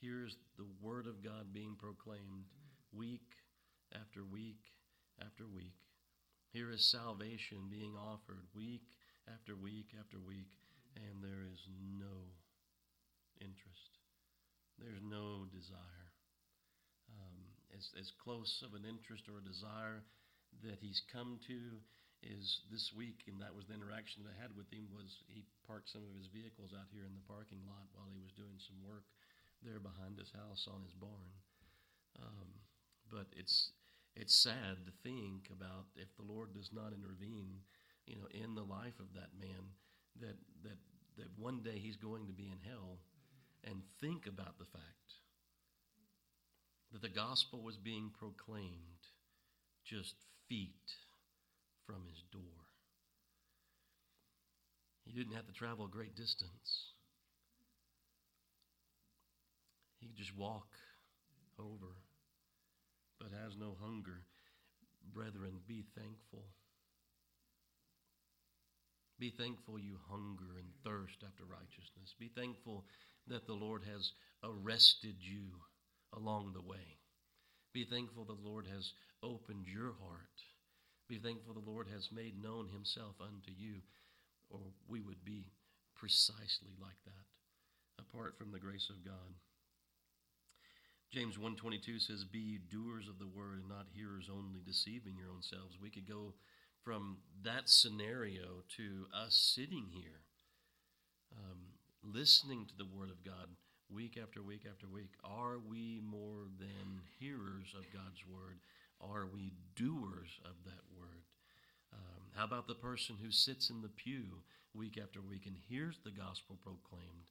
here's 0.00 0.36
the 0.58 0.66
word 0.82 1.06
of 1.06 1.24
God 1.24 1.54
being 1.54 1.76
proclaimed 1.78 2.44
week 2.92 3.32
after 3.94 4.24
week 4.24 4.60
after 5.20 5.44
week. 5.46 5.85
Here 6.56 6.72
is 6.72 6.88
salvation 6.88 7.68
being 7.68 8.00
offered 8.00 8.40
week 8.56 8.88
after 9.28 9.52
week 9.52 9.92
after 9.92 10.16
week, 10.16 10.56
and 10.96 11.20
there 11.20 11.44
is 11.44 11.60
no 11.68 12.32
interest. 13.44 14.00
There's 14.80 15.04
no 15.04 15.44
desire. 15.52 16.08
Um, 17.12 17.52
as, 17.76 17.92
as 18.00 18.08
close 18.08 18.64
of 18.64 18.72
an 18.72 18.88
interest 18.88 19.28
or 19.28 19.36
a 19.36 19.44
desire 19.44 20.00
that 20.64 20.80
he's 20.80 21.04
come 21.12 21.36
to 21.44 21.76
is 22.24 22.64
this 22.72 22.88
week, 22.88 23.28
and 23.28 23.36
that 23.44 23.52
was 23.52 23.68
the 23.68 23.76
interaction 23.76 24.24
that 24.24 24.32
I 24.32 24.40
had 24.40 24.56
with 24.56 24.72
him, 24.72 24.88
was 24.96 25.28
he 25.28 25.44
parked 25.68 25.92
some 25.92 26.08
of 26.08 26.16
his 26.16 26.32
vehicles 26.32 26.72
out 26.72 26.88
here 26.88 27.04
in 27.04 27.12
the 27.12 27.28
parking 27.28 27.68
lot 27.68 27.92
while 27.92 28.08
he 28.08 28.24
was 28.24 28.32
doing 28.32 28.56
some 28.56 28.80
work 28.80 29.04
there 29.60 29.76
behind 29.76 30.16
his 30.16 30.32
house 30.32 30.64
on 30.72 30.80
his 30.88 30.96
barn. 30.96 31.36
Um, 32.16 32.48
but 33.12 33.28
it's 33.36 33.75
it's 34.16 34.34
sad 34.34 34.86
to 34.86 34.92
think 35.02 35.50
about 35.52 35.86
if 35.96 36.08
the 36.16 36.24
Lord 36.24 36.54
does 36.54 36.70
not 36.72 36.92
intervene, 36.92 37.60
you 38.06 38.16
know, 38.16 38.26
in 38.32 38.54
the 38.54 38.62
life 38.64 38.98
of 38.98 39.12
that 39.14 39.30
man, 39.38 39.70
that 40.20 40.36
that 40.62 40.78
that 41.16 41.28
one 41.38 41.62
day 41.62 41.78
he's 41.78 41.96
going 41.96 42.26
to 42.26 42.32
be 42.32 42.50
in 42.50 42.58
hell, 42.68 42.98
and 43.64 43.82
think 44.00 44.26
about 44.26 44.58
the 44.58 44.66
fact 44.66 45.12
that 46.92 47.02
the 47.02 47.08
gospel 47.08 47.62
was 47.62 47.76
being 47.76 48.10
proclaimed 48.18 49.10
just 49.84 50.14
feet 50.48 50.92
from 51.86 52.04
his 52.10 52.22
door. 52.32 52.66
He 55.04 55.12
didn't 55.12 55.34
have 55.34 55.46
to 55.46 55.52
travel 55.52 55.84
a 55.84 55.88
great 55.88 56.16
distance. 56.16 56.92
He 60.00 60.06
could 60.06 60.16
just 60.16 60.36
walk 60.36 60.68
over, 61.58 61.94
but 63.20 63.30
has 63.44 63.56
no 63.56 63.76
hunger. 63.80 64.22
Brethren, 65.12 65.60
be 65.66 65.84
thankful. 65.96 66.46
Be 69.18 69.30
thankful 69.30 69.78
you 69.78 69.98
hunger 70.10 70.58
and 70.58 70.68
thirst 70.84 71.24
after 71.26 71.44
righteousness. 71.44 72.14
Be 72.18 72.28
thankful 72.28 72.84
that 73.28 73.46
the 73.46 73.54
Lord 73.54 73.82
has 73.90 74.12
arrested 74.44 75.16
you 75.20 75.48
along 76.14 76.52
the 76.52 76.60
way. 76.60 76.98
Be 77.72 77.84
thankful 77.84 78.24
the 78.24 78.48
Lord 78.48 78.66
has 78.66 78.92
opened 79.22 79.66
your 79.66 79.94
heart 80.02 80.36
be 81.08 81.18
thankful 81.18 81.54
the 81.54 81.70
Lord 81.70 81.86
has 81.92 82.10
made 82.10 82.42
known 82.42 82.68
himself 82.68 83.14
unto 83.20 83.52
you, 83.56 83.76
or 84.50 84.60
we 84.88 85.00
would 85.00 85.24
be 85.24 85.52
precisely 85.94 86.74
like 86.80 86.98
that, 87.04 88.02
apart 88.02 88.36
from 88.36 88.50
the 88.50 88.58
grace 88.58 88.90
of 88.90 89.04
God. 89.04 89.34
James 91.12 91.36
1.22 91.36 92.00
says, 92.00 92.24
Be 92.24 92.58
doers 92.70 93.08
of 93.08 93.18
the 93.18 93.28
word 93.28 93.60
and 93.60 93.68
not 93.68 93.86
hearers 93.94 94.28
only, 94.30 94.60
deceiving 94.64 95.16
your 95.16 95.30
own 95.30 95.42
selves. 95.42 95.78
We 95.80 95.90
could 95.90 96.08
go 96.08 96.34
from 96.82 97.18
that 97.44 97.68
scenario 97.68 98.62
to 98.76 99.06
us 99.14 99.34
sitting 99.54 99.86
here, 99.90 100.20
um, 101.32 101.58
listening 102.02 102.66
to 102.66 102.76
the 102.76 102.90
word 102.92 103.10
of 103.10 103.24
God, 103.24 103.48
week 103.88 104.18
after 104.20 104.42
week 104.42 104.62
after 104.68 104.86
week. 104.88 105.12
Are 105.24 105.58
we 105.58 106.00
more 106.04 106.48
than 106.58 107.00
hearers 107.18 107.72
of 107.76 107.84
God's 107.92 108.26
word? 108.28 108.58
Are 109.00 109.26
we 109.32 109.52
doers 109.76 110.40
of 110.44 110.56
that 110.64 110.82
word? 110.98 111.22
Um, 111.92 112.22
how 112.34 112.44
about 112.44 112.66
the 112.66 112.74
person 112.74 113.16
who 113.22 113.30
sits 113.30 113.70
in 113.70 113.80
the 113.80 113.88
pew 113.88 114.42
week 114.74 114.98
after 115.00 115.20
week 115.20 115.46
and 115.46 115.56
hears 115.68 115.98
the 116.04 116.10
gospel 116.10 116.58
proclaimed? 116.62 117.30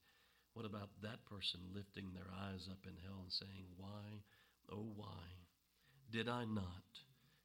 What 0.56 0.66
about 0.66 0.90
that 1.04 1.26
person 1.26 1.60
lifting 1.76 2.14
their 2.14 2.32
eyes 2.48 2.70
up 2.72 2.80
in 2.86 2.96
hell 3.04 3.20
and 3.22 3.32
saying, 3.32 3.66
Why, 3.78 4.24
oh, 4.72 4.88
why 4.96 5.44
did 6.10 6.30
I 6.30 6.46
not 6.46 7.04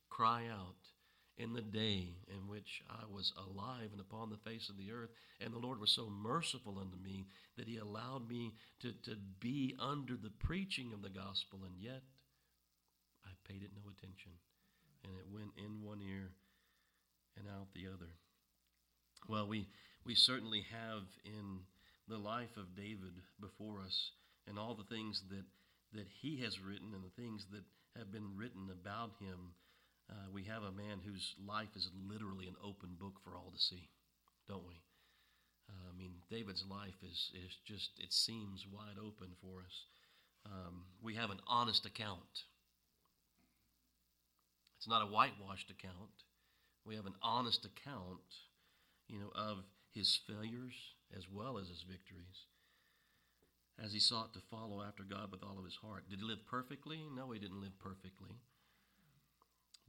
cry 0.08 0.46
out 0.46 0.76
in 1.36 1.54
the 1.54 1.62
day 1.62 2.14
in 2.28 2.46
which 2.46 2.82
I 2.88 3.04
was 3.10 3.32
alive 3.36 3.88
and 3.92 4.00
upon 4.00 4.30
the 4.30 4.50
face 4.50 4.68
of 4.68 4.76
the 4.76 4.92
earth. 4.92 5.10
And 5.40 5.52
the 5.52 5.58
Lord 5.58 5.80
was 5.80 5.90
so 5.90 6.08
merciful 6.08 6.78
unto 6.78 6.96
me 7.02 7.26
that 7.56 7.66
He 7.66 7.78
allowed 7.78 8.28
me 8.28 8.52
to, 8.80 8.92
to 9.04 9.16
be 9.40 9.74
under 9.80 10.16
the 10.16 10.30
preaching 10.38 10.92
of 10.92 11.02
the 11.02 11.08
gospel, 11.08 11.60
and 11.64 11.74
yet 11.80 12.02
I 13.24 13.30
paid 13.50 13.62
it 13.62 13.70
no 13.74 13.90
attention. 13.90 14.32
And 15.02 15.14
it 15.16 15.26
went 15.32 15.50
in 15.56 15.82
one 15.82 16.00
ear 16.02 16.30
and 17.36 17.48
out 17.48 17.68
the 17.74 17.86
other. 17.86 18.12
Well, 19.26 19.48
we, 19.48 19.68
we 20.04 20.14
certainly 20.14 20.66
have 20.70 21.04
in 21.24 21.60
the 22.10 22.18
life 22.18 22.56
of 22.56 22.76
David 22.76 23.14
before 23.40 23.80
us 23.80 24.10
and 24.46 24.58
all 24.58 24.74
the 24.74 24.94
things 24.94 25.22
that, 25.30 25.46
that 25.94 26.08
he 26.20 26.42
has 26.42 26.60
written 26.60 26.92
and 26.92 27.04
the 27.04 27.22
things 27.22 27.46
that 27.52 27.62
have 27.96 28.12
been 28.12 28.36
written 28.36 28.68
about 28.70 29.12
him 29.20 29.54
uh, 30.10 30.26
we 30.32 30.42
have 30.42 30.64
a 30.64 30.72
man 30.72 30.98
whose 31.04 31.34
life 31.46 31.68
is 31.76 31.88
literally 32.08 32.48
an 32.48 32.56
open 32.64 32.90
book 32.98 33.20
for 33.22 33.36
all 33.36 33.52
to 33.52 33.58
see, 33.58 33.88
don't 34.48 34.66
we? 34.66 34.74
Uh, 35.68 35.86
I 35.88 35.96
mean, 35.96 36.14
David's 36.28 36.64
life 36.68 36.98
is, 37.02 37.30
is 37.32 37.56
just, 37.64 37.90
it 37.98 38.12
seems 38.12 38.66
wide 38.66 38.98
open 38.98 39.28
for 39.40 39.60
us. 39.64 39.84
Um, 40.46 40.82
we 41.00 41.14
have 41.14 41.30
an 41.30 41.38
honest 41.46 41.86
account. 41.86 42.42
It's 44.78 44.88
not 44.88 45.02
a 45.02 45.06
whitewashed 45.06 45.70
account. 45.70 46.24
We 46.84 46.96
have 46.96 47.06
an 47.06 47.14
honest 47.22 47.64
account, 47.64 48.26
you 49.06 49.20
know, 49.20 49.30
of 49.36 49.58
his 49.92 50.18
failures 50.26 50.74
as 51.16 51.24
well 51.30 51.58
as 51.58 51.68
his 51.68 51.82
victories. 51.82 52.46
As 53.82 53.92
he 53.92 54.00
sought 54.00 54.34
to 54.34 54.40
follow 54.50 54.82
after 54.82 55.02
God 55.02 55.30
with 55.30 55.42
all 55.42 55.58
of 55.58 55.64
his 55.64 55.76
heart. 55.76 56.08
Did 56.10 56.20
he 56.20 56.24
live 56.24 56.46
perfectly? 56.46 57.00
No, 57.14 57.30
he 57.30 57.38
didn't 57.38 57.62
live 57.62 57.78
perfectly 57.78 58.36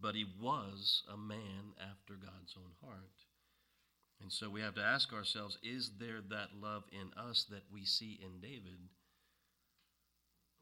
but 0.02 0.16
he 0.16 0.26
was 0.42 1.04
a 1.14 1.18
man 1.18 1.74
after 1.80 2.16
God's 2.16 2.56
own 2.58 2.72
heart. 2.84 3.26
And 4.22 4.32
so 4.32 4.50
we 4.50 4.62
have 4.62 4.76
to 4.76 4.84
ask 4.84 5.14
ourselves 5.14 5.58
is 5.64 5.92
there 6.00 6.22
that 6.30 6.60
love 6.60 6.84
in 6.92 7.12
us 7.18 7.46
that 7.50 7.64
we 7.72 7.86
see 7.86 8.20
in 8.22 8.40
David, 8.42 8.80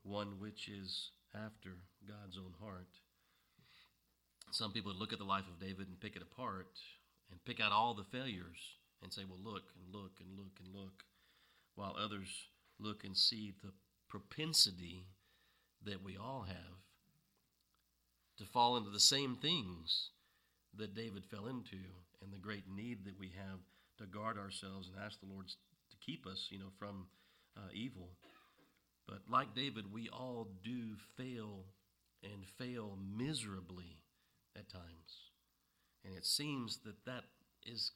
one 0.04 0.40
which 0.40 0.68
is 0.68 1.12
after 1.34 1.78
God's 2.08 2.38
own 2.38 2.54
heart? 2.62 2.90
Some 4.52 4.72
people 4.72 4.94
look 4.94 5.14
at 5.14 5.20
the 5.20 5.26
life 5.26 5.46
of 5.48 5.60
David 5.60 5.88
and 5.88 6.00
pick 6.00 6.16
it 6.16 6.22
apart 6.22 6.72
and 7.32 7.44
pick 7.46 7.60
out 7.60 7.72
all 7.72 7.94
the 7.94 8.06
failures 8.12 8.58
and 9.02 9.12
say, 9.14 9.22
well, 9.28 9.40
look 9.42 9.64
and 9.76 9.94
look 9.94 10.20
and 10.20 10.38
look 10.38 10.60
and 10.64 10.74
look, 10.74 11.04
while 11.76 11.96
others 11.98 12.28
look 12.80 13.04
and 13.04 13.16
see 13.16 13.54
the 13.64 13.72
propensity 14.08 15.06
that 15.86 16.04
we 16.04 16.18
all 16.18 16.46
have 16.48 16.80
to 18.38 18.46
fall 18.46 18.78
into 18.78 18.90
the 18.90 19.00
same 19.00 19.36
things 19.36 20.10
that 20.78 20.96
David 20.96 21.26
fell 21.26 21.48
into 21.48 21.78
and 22.22 22.32
the 22.32 22.38
great 22.38 22.64
need 22.74 23.06
that 23.06 23.20
we 23.20 23.32
have 23.38 23.60
to 23.98 24.06
guard 24.06 24.38
ourselves 24.38 24.90
and 24.90 25.04
ask 25.04 25.20
the 25.20 25.32
Lord 25.32 25.48
to 25.48 25.98
keep 26.06 26.26
us, 26.26 26.48
you 26.50 26.60
know, 26.60 26.72
from 26.78 27.08
uh, 27.58 27.70
evil. 27.74 28.10
But 29.08 29.20
like 29.30 29.56
David, 29.56 29.92
we 29.92 30.10
all 30.10 30.48
do 30.64 30.96
fail 31.18 31.66
and 32.24 32.46
fail 32.58 32.98
miserably 33.18 34.04
at 34.56 34.70
times. 34.70 35.32
And 36.06 36.16
it 36.16 36.26
seems 36.26 36.78
that 36.86 37.06
that 37.06 37.24
is 37.66 37.92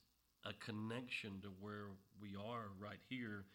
a 0.45 0.53
connection 0.65 1.41
to 1.41 1.49
where 1.59 1.87
we 2.21 2.35
are 2.35 2.69
right 2.79 2.99
here 3.09 3.45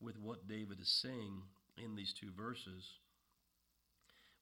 with 0.00 0.18
what 0.18 0.48
David 0.48 0.80
is 0.80 0.88
saying 0.88 1.42
in 1.76 1.94
these 1.94 2.12
two 2.12 2.30
verses 2.36 2.98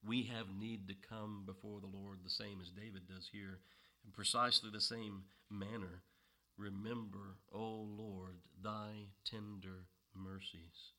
we 0.07 0.25
have 0.25 0.47
need 0.59 0.89
to 0.89 0.95
come 1.09 1.45
before 1.47 1.81
the 1.81 1.87
Lord 1.87 2.19
the 2.25 2.31
same 2.31 2.61
as 2.61 2.71
David 2.71 3.03
does 3.09 3.29
here, 3.31 3.61
in 4.05 4.11
precisely 4.13 4.71
the 4.73 4.81
same 4.81 5.23
manner. 5.49 6.03
Remember, 6.59 7.37
O 7.53 7.87
Lord, 7.97 8.39
thy 8.63 9.07
tender 9.25 9.87
mercies. 10.15 10.93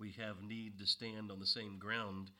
We 0.00 0.12
have 0.18 0.42
need 0.42 0.78
to 0.80 0.86
stand 0.86 1.30
on 1.30 1.38
the 1.38 1.46
same 1.46 1.78
ground 1.78 2.30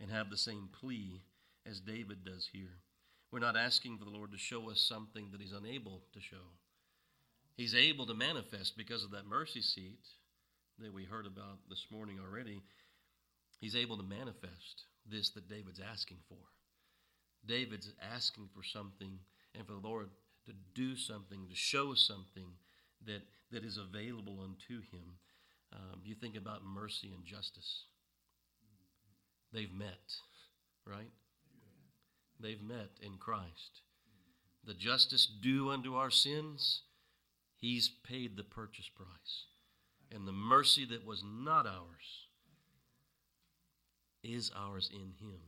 and 0.00 0.10
have 0.10 0.30
the 0.30 0.36
same 0.36 0.68
plea 0.72 1.22
as 1.66 1.80
David 1.80 2.24
does 2.24 2.48
here. 2.52 2.78
We're 3.32 3.40
not 3.40 3.56
asking 3.56 3.98
for 3.98 4.04
the 4.04 4.10
Lord 4.10 4.30
to 4.32 4.38
show 4.38 4.70
us 4.70 4.80
something 4.80 5.30
that 5.32 5.40
he's 5.40 5.52
unable 5.52 6.02
to 6.12 6.20
show. 6.20 6.52
He's 7.56 7.74
able 7.74 8.06
to 8.06 8.14
manifest 8.14 8.76
because 8.76 9.04
of 9.04 9.10
that 9.10 9.26
mercy 9.26 9.60
seat 9.60 10.00
that 10.78 10.92
we 10.92 11.04
heard 11.04 11.26
about 11.26 11.58
this 11.68 11.86
morning 11.90 12.18
already. 12.18 12.62
He's 13.60 13.76
able 13.76 13.96
to 13.96 14.02
manifest 14.02 14.84
this 15.08 15.30
that 15.30 15.48
David's 15.48 15.80
asking 15.80 16.18
for. 16.28 16.38
David's 17.46 17.92
asking 18.14 18.48
for 18.54 18.62
something 18.62 19.18
and 19.54 19.66
for 19.66 19.72
the 19.74 19.86
Lord 19.86 20.08
to 20.46 20.52
do 20.74 20.96
something, 20.96 21.46
to 21.48 21.54
show 21.54 21.94
something 21.94 22.46
that, 23.06 23.22
that 23.50 23.64
is 23.64 23.76
available 23.76 24.40
unto 24.42 24.80
him. 24.90 25.18
Um, 25.72 26.00
you 26.04 26.14
think 26.14 26.36
about 26.36 26.64
mercy 26.64 27.12
and 27.14 27.24
justice. 27.24 27.84
They've 29.52 29.72
met, 29.72 30.16
right? 30.86 31.10
They've 32.40 32.62
met 32.62 32.90
in 33.00 33.18
Christ. 33.18 33.82
The 34.64 34.74
justice 34.74 35.26
due 35.26 35.70
unto 35.70 35.96
our 35.96 36.10
sins, 36.10 36.82
He's 37.62 37.88
paid 37.88 38.36
the 38.36 38.42
purchase 38.42 38.88
price. 38.88 39.46
And 40.10 40.26
the 40.26 40.32
mercy 40.32 40.84
that 40.86 41.06
was 41.06 41.22
not 41.24 41.64
ours, 41.64 42.26
is 44.24 44.50
ours 44.56 44.90
in 44.92 45.12
Him. 45.20 45.40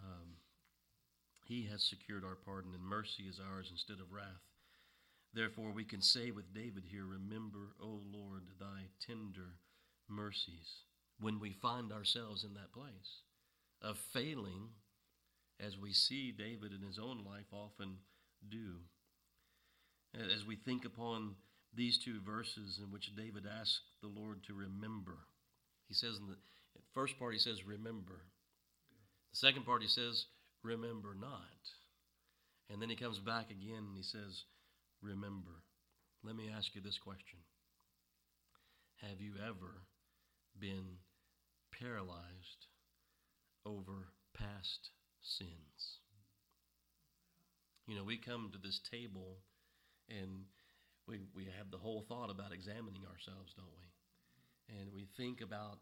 Um, 0.00 0.36
he 1.46 1.68
has 1.70 1.82
secured 1.82 2.24
our 2.24 2.34
pardon, 2.34 2.72
and 2.74 2.82
mercy 2.82 3.24
is 3.24 3.38
ours 3.38 3.68
instead 3.70 4.00
of 4.00 4.12
wrath. 4.12 4.42
Therefore, 5.34 5.70
we 5.70 5.84
can 5.84 6.00
say 6.00 6.30
with 6.30 6.54
David 6.54 6.84
here, 6.90 7.04
Remember, 7.04 7.74
O 7.80 8.00
Lord, 8.10 8.44
thy 8.58 8.88
tender 9.06 9.58
mercies, 10.08 10.84
when 11.20 11.38
we 11.38 11.52
find 11.52 11.92
ourselves 11.92 12.44
in 12.44 12.54
that 12.54 12.72
place 12.72 13.22
of 13.82 13.98
failing, 13.98 14.70
as 15.60 15.78
we 15.78 15.92
see 15.92 16.32
David 16.32 16.72
in 16.72 16.86
his 16.86 16.98
own 16.98 17.24
life 17.24 17.52
often 17.52 17.98
do. 18.48 18.76
As 20.14 20.44
we 20.46 20.56
think 20.56 20.84
upon 20.84 21.34
these 21.74 21.98
two 21.98 22.20
verses 22.20 22.80
in 22.82 22.90
which 22.90 23.14
David 23.16 23.44
asks 23.60 23.80
the 24.00 24.08
Lord 24.08 24.42
to 24.44 24.54
remember, 24.54 25.18
he 25.88 25.94
says 25.94 26.16
in 26.18 26.26
the 26.26 26.36
First 26.96 27.18
part 27.18 27.34
he 27.34 27.38
says, 27.38 27.66
remember. 27.66 28.22
The 29.32 29.36
second 29.36 29.66
part 29.66 29.82
he 29.82 29.88
says, 29.88 30.24
remember 30.62 31.14
not. 31.20 31.60
And 32.70 32.80
then 32.80 32.88
he 32.88 32.96
comes 32.96 33.18
back 33.18 33.50
again 33.50 33.84
and 33.88 33.96
he 33.96 34.02
says, 34.02 34.44
remember. 35.02 35.62
Let 36.24 36.36
me 36.36 36.48
ask 36.56 36.74
you 36.74 36.80
this 36.80 36.98
question 36.98 37.38
Have 39.02 39.20
you 39.20 39.34
ever 39.46 39.82
been 40.58 40.98
paralyzed 41.78 42.66
over 43.66 44.08
past 44.32 44.88
sins? 45.20 46.00
You 47.86 47.94
know, 47.94 48.04
we 48.04 48.16
come 48.16 48.50
to 48.52 48.58
this 48.58 48.80
table 48.90 49.36
and 50.08 50.44
we, 51.06 51.20
we 51.34 51.44
have 51.58 51.70
the 51.70 51.78
whole 51.78 52.04
thought 52.08 52.30
about 52.30 52.52
examining 52.52 53.02
ourselves, 53.06 53.54
don't 53.56 53.74
we? 53.76 54.80
And 54.80 54.92
we 54.92 55.06
think 55.16 55.40
about 55.40 55.78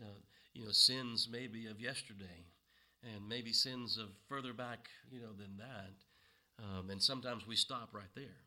uh, 0.00 0.18
you 0.54 0.64
know, 0.64 0.72
sins 0.72 1.28
maybe 1.30 1.66
of 1.66 1.80
yesterday 1.80 2.46
and 3.02 3.28
maybe 3.28 3.52
sins 3.52 3.98
of 3.98 4.08
further 4.28 4.52
back, 4.52 4.88
you 5.10 5.20
know, 5.20 5.32
than 5.36 5.56
that. 5.58 5.92
Um, 6.62 6.90
and 6.90 7.02
sometimes 7.02 7.46
we 7.46 7.56
stop 7.56 7.90
right 7.92 8.12
there. 8.14 8.40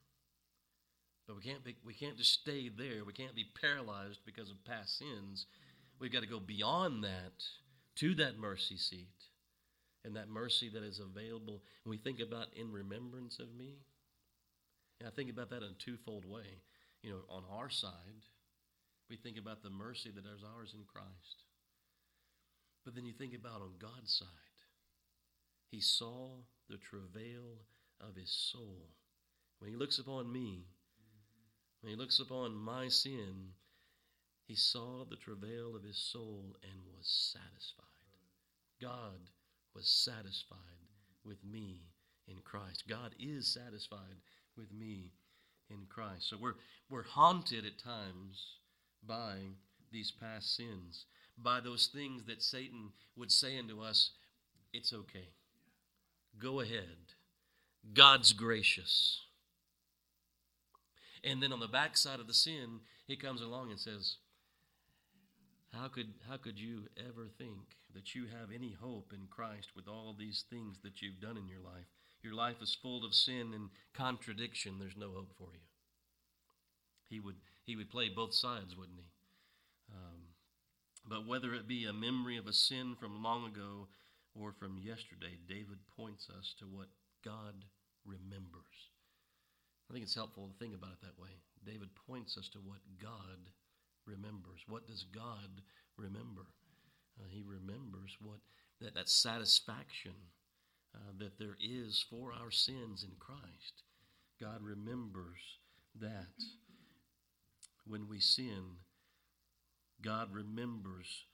But 1.27 1.36
we 1.38 1.41
can't 1.41 1.63
be, 1.63 1.75
we 1.84 1.94
can't 1.94 2.17
just 2.17 2.34
stay 2.34 2.70
there. 2.70 3.03
We 3.03 3.13
can't 3.13 3.36
be 3.36 3.46
paralyzed 3.60 4.20
because 4.25 4.50
of 4.51 4.63
past 4.63 5.00
sins. 5.00 5.48
We've 6.00 6.12
got 6.12 6.22
to 6.22 6.27
go 6.27 6.39
beyond 6.39 7.03
that 7.03 7.44
to 7.96 8.13
that 8.15 8.38
mercy 8.38 8.77
seat 8.77 9.08
and 10.03 10.15
that 10.15 10.29
mercy 10.29 10.70
that 10.70 10.84
is 10.84 11.00
available. 11.00 11.63
We 11.86 11.98
think 11.98 12.20
about 12.20 12.48
in 12.55 12.72
remembrance 12.72 13.39
of 13.39 13.53
me. 13.55 13.79
And 14.99 15.07
I 15.07 15.11
think 15.11 15.29
about 15.29 15.49
that 15.49 15.63
in 15.63 15.69
a 15.69 15.83
twofold 15.83 16.25
way. 16.25 16.61
You 17.01 17.11
know, 17.11 17.21
on 17.29 17.43
our 17.51 17.69
side, 17.69 18.25
we 19.09 19.17
think 19.17 19.37
about 19.37 19.61
the 19.61 19.69
mercy 19.69 20.11
that 20.11 20.25
is 20.25 20.43
ours 20.55 20.73
in 20.75 20.83
Christ. 20.85 21.43
But 22.83 22.95
then 22.95 23.05
you 23.05 23.13
think 23.13 23.33
about 23.33 23.61
on 23.61 23.73
God's 23.79 24.13
side. 24.13 24.27
He 25.69 25.81
saw 25.81 26.29
the 26.69 26.77
travail 26.77 27.65
of 27.99 28.15
his 28.15 28.31
soul. 28.31 28.89
When 29.59 29.69
he 29.69 29.77
looks 29.77 29.99
upon 29.99 30.31
me, 30.31 30.65
when 31.81 31.91
he 31.91 31.97
looks 31.97 32.19
upon 32.19 32.55
my 32.55 32.87
sin, 32.87 33.53
He 34.47 34.55
saw 34.55 35.05
the 35.05 35.15
travail 35.15 35.75
of 35.75 35.83
his 35.83 35.97
soul 35.97 36.55
and 36.63 36.79
was 36.95 37.07
satisfied. 37.07 37.85
God 38.79 39.31
was 39.73 39.87
satisfied 39.87 40.59
with 41.23 41.43
me 41.43 41.79
in 42.27 42.37
Christ. 42.43 42.83
God 42.87 43.15
is 43.19 43.47
satisfied 43.47 44.21
with 44.57 44.71
me 44.71 45.12
in 45.69 45.85
Christ. 45.89 46.29
So 46.29 46.38
we're, 46.39 46.55
we're 46.89 47.03
haunted 47.03 47.65
at 47.65 47.79
times 47.79 48.57
by 49.05 49.35
these 49.91 50.12
past 50.12 50.55
sins, 50.55 51.05
by 51.38 51.59
those 51.59 51.88
things 51.88 52.24
that 52.25 52.41
Satan 52.41 52.89
would 53.15 53.31
say 53.31 53.57
unto 53.57 53.81
us, 53.81 54.12
it's 54.74 54.93
okay. 54.93 55.29
Go 56.38 56.59
ahead. 56.59 57.13
God's 57.93 58.33
gracious. 58.33 59.21
And 61.24 61.41
then 61.41 61.53
on 61.53 61.59
the 61.59 61.67
backside 61.67 62.19
of 62.19 62.27
the 62.27 62.33
sin, 62.33 62.81
he 63.07 63.15
comes 63.15 63.41
along 63.41 63.71
and 63.71 63.79
says, 63.79 64.17
how 65.74 65.88
could, 65.88 66.13
how 66.29 66.38
could 66.38 66.59
you 66.59 66.83
ever 66.97 67.27
think 67.38 67.75
that 67.93 68.15
you 68.15 68.25
have 68.25 68.50
any 68.53 68.75
hope 68.79 69.12
in 69.13 69.27
Christ 69.29 69.69
with 69.75 69.88
all 69.88 70.15
these 70.17 70.45
things 70.50 70.77
that 70.83 71.01
you've 71.01 71.19
done 71.19 71.38
in 71.38 71.47
your 71.47 71.59
life? 71.59 71.88
Your 72.25 72.34
life 72.34 72.60
is 72.60 72.74
full 72.82 73.05
of 73.05 73.13
sin 73.13 73.53
and 73.53 73.70
contradiction. 73.94 74.79
There's 74.79 74.98
no 74.98 75.12
hope 75.12 75.32
for 75.38 75.53
you. 75.53 75.62
He 77.08 77.20
would, 77.20 77.36
he 77.63 77.75
would 77.75 77.91
play 77.91 78.10
both 78.10 78.34
sides, 78.34 78.75
wouldn't 78.75 78.98
he? 78.98 79.05
Um, 79.94 80.34
but 81.08 81.27
whether 81.27 81.53
it 81.53 81.67
be 81.67 81.86
a 81.86 81.94
memory 81.94 82.38
of 82.38 82.48
a 82.48 82.53
sin 82.53 82.96
from 83.00 83.22
long 83.22 83.46
ago 83.46 83.89
or 84.34 84.53
from 84.53 84.79
yesterday, 84.84 85.38
David 85.48 85.77
points 85.96 86.27
us 86.36 86.55
to 86.58 86.65
what 86.65 86.88
God 87.24 87.63
remembers. 88.08 88.89
I 89.88 89.94
think 89.94 90.03
it's 90.03 90.15
helpful 90.15 90.48
to 90.48 90.58
think 90.58 90.74
about 90.74 90.94
it 90.94 91.01
that 91.03 91.22
way. 91.22 91.29
David 91.63 91.89
points 92.08 92.39
us 92.39 92.50
to 92.50 92.58
what 92.58 92.82
God 93.00 93.53
remembers. 94.08 94.65
What 94.67 94.88
does 94.88 95.05
God 95.13 95.62
remember? 95.96 96.48
Uh, 97.20 97.29
he 97.29 97.44
remembers 97.46 98.17
what 98.20 98.39
that, 98.82 98.96
that 98.96 99.10
satisfaction 99.10 100.13
uh, 100.95 101.11
that 101.19 101.37
there 101.37 101.57
is 101.61 102.03
for 102.09 102.31
our 102.31 102.51
sins 102.51 103.03
in 103.03 103.11
Christ. 103.19 103.83
God 104.39 104.61
remembers 104.61 105.39
that 105.99 106.33
when 107.85 108.07
we 108.07 108.19
sin, 108.19 108.63
God 110.01 110.33
remembers 110.33 111.25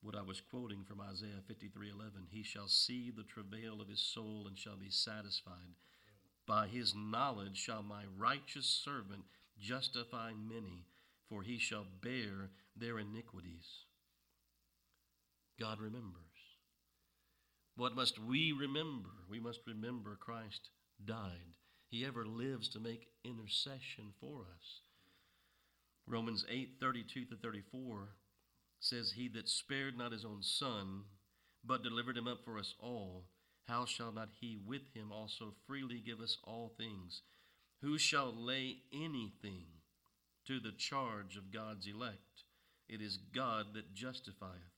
what 0.00 0.16
I 0.16 0.22
was 0.22 0.40
quoting 0.40 0.84
from 0.84 1.00
Isaiah 1.00 1.42
53:11. 1.48 2.28
He 2.30 2.42
shall 2.42 2.68
see 2.68 3.10
the 3.10 3.24
travail 3.24 3.80
of 3.80 3.88
his 3.88 4.00
soul 4.00 4.46
and 4.46 4.58
shall 4.58 4.76
be 4.76 4.90
satisfied. 4.90 5.74
By 6.46 6.68
his 6.68 6.94
knowledge 6.94 7.58
shall 7.58 7.82
my 7.82 8.04
righteous 8.16 8.66
servant 8.66 9.24
justify 9.58 10.32
many 10.32 10.86
for 11.28 11.42
he 11.42 11.58
shall 11.58 11.86
bear 12.02 12.50
their 12.76 12.98
iniquities. 12.98 13.84
God 15.60 15.80
remembers. 15.80 16.27
What 17.78 17.94
must 17.94 18.18
we 18.18 18.52
remember? 18.52 19.08
We 19.30 19.38
must 19.38 19.60
remember 19.66 20.18
Christ 20.20 20.68
died. 21.02 21.56
He 21.88 22.04
ever 22.04 22.26
lives 22.26 22.68
to 22.70 22.80
make 22.80 23.06
intercession 23.24 24.12
for 24.20 24.40
us. 24.54 24.80
Romans 26.06 26.44
8 26.50 26.74
32 26.80 27.24
to 27.26 27.36
34 27.36 28.08
says, 28.80 29.12
He 29.12 29.28
that 29.28 29.48
spared 29.48 29.96
not 29.96 30.12
his 30.12 30.24
own 30.24 30.42
son, 30.42 31.02
but 31.64 31.84
delivered 31.84 32.18
him 32.18 32.26
up 32.26 32.44
for 32.44 32.58
us 32.58 32.74
all, 32.80 33.26
how 33.68 33.86
shall 33.86 34.10
not 34.12 34.30
he 34.40 34.58
with 34.66 34.92
him 34.92 35.12
also 35.12 35.54
freely 35.66 36.02
give 36.04 36.20
us 36.20 36.36
all 36.42 36.74
things? 36.76 37.22
Who 37.80 37.96
shall 37.96 38.34
lay 38.34 38.78
anything 38.92 39.66
to 40.48 40.58
the 40.58 40.72
charge 40.72 41.36
of 41.36 41.52
God's 41.52 41.86
elect. 41.86 42.44
It 42.88 43.02
is 43.02 43.18
God 43.18 43.74
that 43.74 43.94
justifieth. 43.94 44.74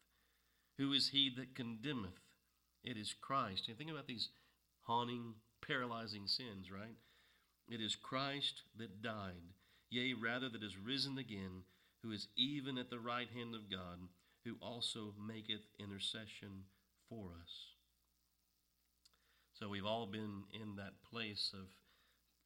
Who 0.78 0.92
is 0.92 1.11
he 1.11 1.33
that 1.37 1.54
condemneth? 1.54 2.30
It 2.85 2.97
is 2.97 3.15
Christ. 3.21 3.69
And 3.69 3.77
think 3.77 3.91
about 3.91 4.07
these 4.07 4.29
haunting, 4.83 5.35
paralyzing 5.67 6.27
sins, 6.27 6.71
right? 6.71 6.97
It 7.69 7.81
is 7.81 7.95
Christ 7.95 8.62
that 8.79 9.03
died, 9.03 9.55
yea, 9.90 10.14
rather 10.14 10.49
that 10.49 10.62
is 10.62 10.77
risen 10.77 11.19
again, 11.19 11.62
who 12.03 12.11
is 12.11 12.29
even 12.37 12.79
at 12.79 12.90
the 12.90 12.99
right 12.99 13.29
hand 13.35 13.55
of 13.55 13.71
God, 13.71 13.99
who 14.45 14.57
also 14.61 15.14
maketh 15.25 15.66
intercession 15.79 16.64
for 17.09 17.33
us. 17.43 17.75
So 19.53 19.69
we've 19.69 19.87
all 19.87 20.07
been 20.07 20.45
in 20.53 20.77
that 20.77 21.03
place 21.11 21.53
of 21.53 21.66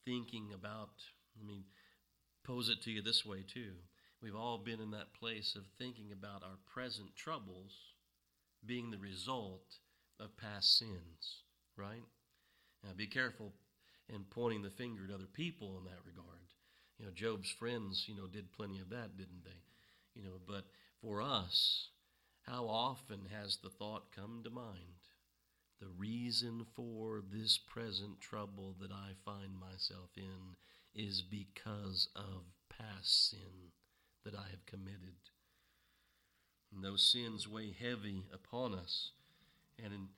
thinking 0.05 0.51
about, 0.53 0.91
I 1.41 1.47
mean, 1.47 1.65
pose 2.45 2.69
it 2.69 2.83
to 2.83 2.91
you 2.91 3.01
this 3.01 3.25
way, 3.25 3.45
too. 3.47 3.73
We've 4.21 4.35
all 4.35 4.59
been 4.59 4.81
in 4.81 4.91
that 4.91 5.15
place 5.15 5.55
of 5.57 5.63
thinking 5.79 6.11
about 6.13 6.43
our 6.43 6.59
present 6.67 7.15
troubles 7.15 7.73
being 8.67 8.91
the 8.91 8.99
result 8.99 9.77
of 10.21 10.37
past 10.37 10.79
sins, 10.79 11.43
right? 11.77 12.05
Now, 12.83 12.91
be 12.97 13.07
careful 13.07 13.53
in 14.09 14.25
pointing 14.31 14.63
the 14.63 14.71
finger 14.71 15.05
at 15.09 15.15
other 15.15 15.29
people 15.33 15.79
in 15.79 15.85
that 15.85 16.05
regard. 16.07 16.39
You 16.99 17.07
know, 17.07 17.13
Job's 17.13 17.51
friends, 17.51 18.05
you 18.07 18.15
know, 18.15 18.27
did 18.27 18.53
plenty 18.53 18.79
of 18.81 18.91
that, 18.91 19.17
didn't 19.17 19.45
they? 19.45 20.21
You 20.21 20.23
know, 20.23 20.41
but 20.47 20.67
for 21.01 21.21
us, 21.21 21.89
how 22.43 22.67
often 22.67 23.27
has 23.33 23.57
the 23.57 23.71
thought 23.71 24.15
come 24.15 24.43
to 24.45 24.51
mind? 24.51 25.09
The 25.81 25.89
reason 25.89 26.67
for 26.75 27.23
this 27.33 27.59
present 27.59 28.21
trouble 28.21 28.77
that 28.81 28.93
I 28.93 29.13
find 29.25 29.59
myself 29.59 30.11
in 30.17 30.57
is 30.95 31.23
because 31.23 32.09
of 32.15 32.45
past 32.69 33.31
sin 33.31 33.73
that 34.25 34.35
I 34.35 34.49
have 34.51 34.67
committed. 34.67 35.17
And 36.73 36.85
those 36.85 37.07
sins 37.11 37.49
weigh 37.49 37.73
heavy 37.73 38.25
upon 38.33 38.75
us. 38.75 39.11
And 39.83 39.93
in, 39.93 40.09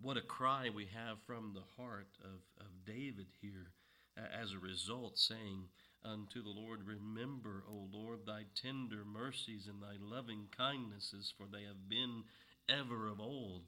what 0.00 0.16
a 0.16 0.22
cry 0.22 0.70
we 0.74 0.86
have 0.94 1.18
from 1.26 1.52
the 1.54 1.82
heart 1.82 2.08
of, 2.22 2.64
of 2.64 2.84
David 2.84 3.26
here 3.40 3.72
as 4.16 4.52
a 4.52 4.58
result, 4.58 5.18
saying 5.18 5.64
unto 6.04 6.42
the 6.42 6.50
Lord, 6.50 6.80
Remember, 6.86 7.64
O 7.68 7.88
Lord, 7.92 8.20
thy 8.26 8.44
tender 8.54 9.04
mercies 9.04 9.66
and 9.68 9.82
thy 9.82 9.96
loving 10.00 10.46
kindnesses, 10.56 11.32
for 11.36 11.46
they 11.46 11.64
have 11.64 11.88
been 11.88 12.24
ever 12.68 13.08
of 13.08 13.20
old. 13.20 13.64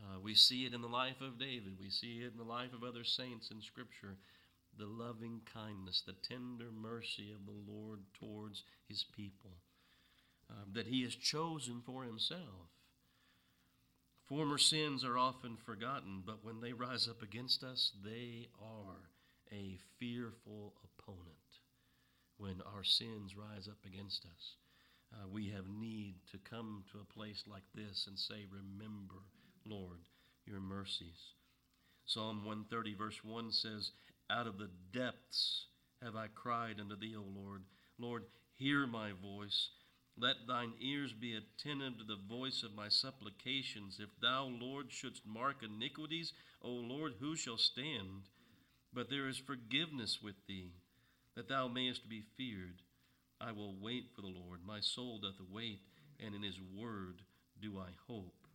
Uh, 0.00 0.18
we 0.20 0.34
see 0.34 0.64
it 0.64 0.74
in 0.74 0.82
the 0.82 0.88
life 0.88 1.20
of 1.20 1.38
David. 1.38 1.76
We 1.78 1.90
see 1.90 2.22
it 2.22 2.32
in 2.32 2.38
the 2.38 2.44
life 2.44 2.72
of 2.72 2.82
other 2.82 3.04
saints 3.04 3.50
in 3.50 3.62
Scripture 3.62 4.16
the 4.78 4.86
loving 4.86 5.40
kindness, 5.52 6.02
the 6.06 6.14
tender 6.26 6.70
mercy 6.72 7.30
of 7.32 7.44
the 7.44 7.72
Lord 7.72 8.00
towards 8.18 8.62
his 8.88 9.04
people 9.14 9.50
um, 10.50 10.72
that 10.72 10.86
he 10.86 11.02
has 11.02 11.14
chosen 11.14 11.82
for 11.84 12.04
himself. 12.04 12.70
Former 14.32 14.56
sins 14.56 15.04
are 15.04 15.18
often 15.18 15.58
forgotten, 15.58 16.22
but 16.24 16.42
when 16.42 16.62
they 16.62 16.72
rise 16.72 17.06
up 17.06 17.22
against 17.22 17.62
us, 17.62 17.92
they 18.02 18.48
are 18.58 19.10
a 19.52 19.76
fearful 19.98 20.72
opponent. 20.82 21.26
When 22.38 22.62
our 22.74 22.82
sins 22.82 23.36
rise 23.36 23.68
up 23.68 23.84
against 23.84 24.24
us, 24.24 24.56
uh, 25.12 25.28
we 25.30 25.50
have 25.50 25.68
need 25.68 26.14
to 26.30 26.38
come 26.38 26.82
to 26.92 27.00
a 27.00 27.12
place 27.12 27.44
like 27.46 27.64
this 27.74 28.06
and 28.08 28.18
say, 28.18 28.46
Remember, 28.50 29.20
Lord, 29.66 29.98
your 30.46 30.60
mercies. 30.60 31.34
Psalm 32.06 32.38
130, 32.46 32.94
verse 32.94 33.22
1 33.22 33.52
says, 33.52 33.90
out 34.30 34.46
of 34.46 34.56
the 34.56 34.70
depths 34.94 35.66
have 36.02 36.16
I 36.16 36.28
cried 36.34 36.80
unto 36.80 36.96
thee, 36.96 37.16
O 37.18 37.24
Lord. 37.38 37.64
Lord, 37.98 38.24
hear 38.54 38.86
my 38.86 39.12
voice. 39.12 39.68
Let 40.18 40.46
thine 40.46 40.74
ears 40.80 41.12
be 41.12 41.34
attentive 41.34 41.98
to 41.98 42.04
the 42.04 42.18
voice 42.28 42.62
of 42.62 42.74
my 42.74 42.88
supplications. 42.88 43.98
If 43.98 44.10
thou, 44.20 44.44
Lord, 44.44 44.92
shouldst 44.92 45.26
mark 45.26 45.62
iniquities, 45.62 46.32
O 46.62 46.70
Lord, 46.70 47.14
who 47.18 47.34
shall 47.34 47.56
stand? 47.56 48.28
But 48.92 49.08
there 49.08 49.28
is 49.28 49.38
forgiveness 49.38 50.20
with 50.22 50.34
thee, 50.46 50.72
that 51.34 51.48
thou 51.48 51.66
mayest 51.66 52.08
be 52.08 52.24
feared. 52.36 52.82
I 53.40 53.52
will 53.52 53.74
wait 53.80 54.10
for 54.14 54.20
the 54.20 54.28
Lord. 54.28 54.60
My 54.66 54.80
soul 54.80 55.18
doth 55.18 55.40
wait, 55.50 55.80
and 56.20 56.34
in 56.34 56.42
his 56.42 56.60
word 56.60 57.22
do 57.60 57.78
I 57.78 57.90
hope. 58.06 58.46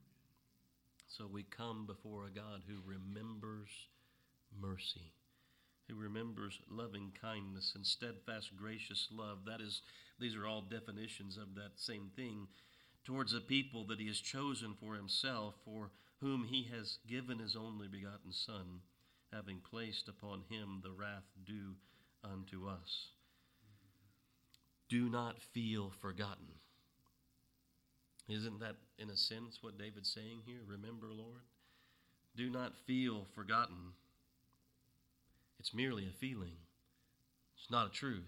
So 1.07 1.25
we 1.25 1.43
come 1.43 1.85
before 1.87 2.25
a 2.25 2.31
God 2.31 2.61
who 2.67 2.75
remembers 2.85 3.69
mercy 4.61 5.13
who 5.87 5.95
remembers 5.95 6.59
loving 6.69 7.11
kindness 7.21 7.73
and 7.75 7.85
steadfast 7.85 8.55
gracious 8.57 9.07
love. 9.11 9.39
That 9.45 9.61
is, 9.61 9.81
these 10.19 10.35
are 10.35 10.45
all 10.45 10.61
definitions 10.61 11.37
of 11.37 11.55
that 11.55 11.71
same 11.77 12.11
thing 12.15 12.47
towards 13.05 13.33
a 13.33 13.39
people 13.39 13.85
that 13.85 13.99
he 13.99 14.07
has 14.07 14.19
chosen 14.19 14.73
for 14.79 14.95
himself, 14.95 15.55
for 15.63 15.91
whom 16.19 16.45
he 16.45 16.67
has 16.75 16.97
given 17.07 17.39
his 17.39 17.55
only 17.55 17.87
begotten 17.87 18.31
Son, 18.31 18.81
having 19.31 19.59
placed 19.59 20.09
upon 20.09 20.43
him 20.49 20.81
the 20.83 20.91
wrath 20.91 21.23
due 21.45 21.75
unto 22.23 22.67
us. 22.67 23.07
Do 24.89 25.09
not 25.09 25.41
feel 25.41 25.91
forgotten. 26.01 26.47
Isn't 28.27 28.59
that, 28.59 28.75
in 28.99 29.09
a 29.09 29.15
sense, 29.15 29.59
what 29.61 29.77
David's 29.77 30.13
saying 30.13 30.41
here? 30.45 30.59
Remember, 30.67 31.07
Lord? 31.07 31.43
Do 32.35 32.49
not 32.49 32.75
feel 32.85 33.25
forgotten. 33.33 33.93
It's 35.67 35.75
merely 35.75 36.05
a 36.07 36.17
feeling. 36.17 36.55
It's 37.57 37.69
not 37.69 37.87
a 37.87 37.89
truth. 37.89 38.23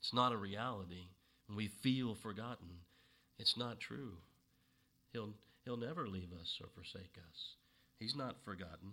It's 0.00 0.12
not 0.12 0.32
a 0.32 0.36
reality. 0.36 1.08
we 1.56 1.68
feel 1.68 2.14
forgotten. 2.14 2.68
It's 3.38 3.56
not 3.56 3.80
true. 3.80 4.18
He'll, 5.14 5.32
he'll 5.64 5.78
never 5.78 6.06
leave 6.06 6.28
us 6.38 6.58
or 6.60 6.68
forsake 6.74 7.16
us. 7.26 7.54
He's 7.98 8.14
not 8.14 8.44
forgotten. 8.44 8.92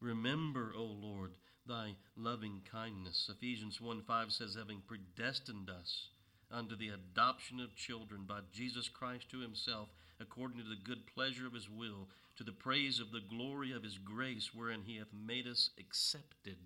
Remember, 0.00 0.72
O 0.76 0.82
Lord, 0.82 1.34
thy 1.68 1.94
loving 2.16 2.62
kindness. 2.68 3.30
Ephesians 3.32 3.80
1 3.80 4.02
5 4.02 4.32
says, 4.32 4.56
having 4.58 4.82
predestined 4.84 5.70
us 5.70 6.08
unto 6.50 6.74
the 6.74 6.88
adoption 6.88 7.60
of 7.60 7.76
children 7.76 8.24
by 8.26 8.40
Jesus 8.52 8.88
Christ 8.88 9.30
to 9.30 9.38
himself, 9.38 9.88
according 10.18 10.58
to 10.58 10.68
the 10.68 10.82
good 10.82 11.06
pleasure 11.06 11.46
of 11.46 11.52
his 11.54 11.70
will, 11.70 12.08
to 12.38 12.42
the 12.42 12.50
praise 12.50 12.98
of 12.98 13.12
the 13.12 13.20
glory 13.20 13.70
of 13.70 13.84
his 13.84 13.98
grace, 13.98 14.50
wherein 14.52 14.82
he 14.84 14.96
hath 14.96 15.12
made 15.12 15.46
us 15.46 15.70
accepted. 15.78 16.58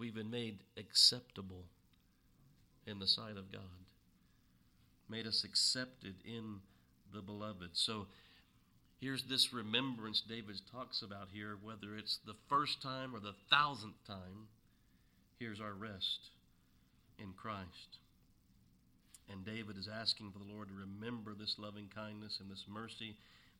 We've 0.00 0.14
been 0.14 0.30
made 0.30 0.60
acceptable 0.78 1.64
in 2.86 2.98
the 2.98 3.06
sight 3.06 3.36
of 3.36 3.52
God, 3.52 3.84
made 5.10 5.26
us 5.26 5.44
accepted 5.44 6.14
in 6.24 6.60
the 7.12 7.20
beloved. 7.20 7.72
So 7.74 8.06
here's 8.98 9.24
this 9.24 9.52
remembrance 9.52 10.22
David 10.26 10.58
talks 10.72 11.02
about 11.02 11.28
here, 11.30 11.58
whether 11.62 11.98
it's 11.98 12.18
the 12.24 12.36
first 12.48 12.80
time 12.80 13.14
or 13.14 13.20
the 13.20 13.34
thousandth 13.50 14.02
time. 14.06 14.48
Here's 15.38 15.60
our 15.60 15.74
rest 15.74 16.30
in 17.18 17.34
Christ. 17.36 17.98
And 19.30 19.44
David 19.44 19.76
is 19.76 19.86
asking 19.86 20.32
for 20.32 20.38
the 20.38 20.50
Lord 20.50 20.68
to 20.68 20.74
remember 20.74 21.34
this 21.34 21.56
loving 21.58 21.90
kindness 21.94 22.38
and 22.40 22.50
this 22.50 22.64
mercy 22.66 23.16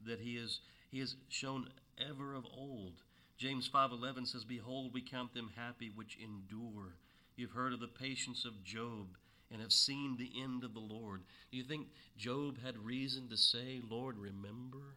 that 0.06 0.20
he 0.20 0.36
is 0.36 0.60
he 0.90 1.00
has 1.00 1.16
shown 1.28 1.68
ever 1.98 2.34
of 2.34 2.46
old. 2.56 2.94
James 3.40 3.66
5:11 3.66 4.26
says, 4.26 4.44
"Behold, 4.44 4.92
we 4.92 5.00
count 5.00 5.32
them 5.32 5.48
happy 5.56 5.88
which 5.88 6.18
endure." 6.18 6.98
You've 7.36 7.52
heard 7.52 7.72
of 7.72 7.80
the 7.80 7.88
patience 7.88 8.44
of 8.44 8.62
Job 8.62 9.16
and 9.50 9.62
have 9.62 9.72
seen 9.72 10.18
the 10.18 10.38
end 10.38 10.62
of 10.62 10.74
the 10.74 10.80
Lord. 10.80 11.24
Do 11.50 11.56
you 11.56 11.64
think 11.64 11.90
Job 12.18 12.58
had 12.58 12.76
reason 12.76 13.30
to 13.30 13.38
say, 13.38 13.80
"Lord, 13.80 14.18
remember"? 14.18 14.94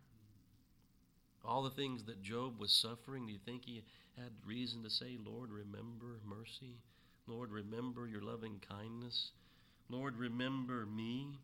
All 1.45 1.63
the 1.63 1.69
things 1.69 2.03
that 2.03 2.21
Job 2.21 2.59
was 2.59 2.73
suffering, 2.73 3.25
do 3.27 3.31
you 3.31 3.39
think 3.39 3.63
he 3.63 3.85
had 4.17 4.33
reason 4.45 4.83
to 4.83 4.89
say, 4.89 5.15
"Lord, 5.15 5.49
remember 5.49 6.19
mercy"? 6.25 6.81
Lord, 7.25 7.49
remember 7.49 8.07
your 8.07 8.23
loving 8.23 8.59
kindness. 8.59 9.31
Lord, 9.87 10.17
remember 10.17 10.85
me. 10.85 11.39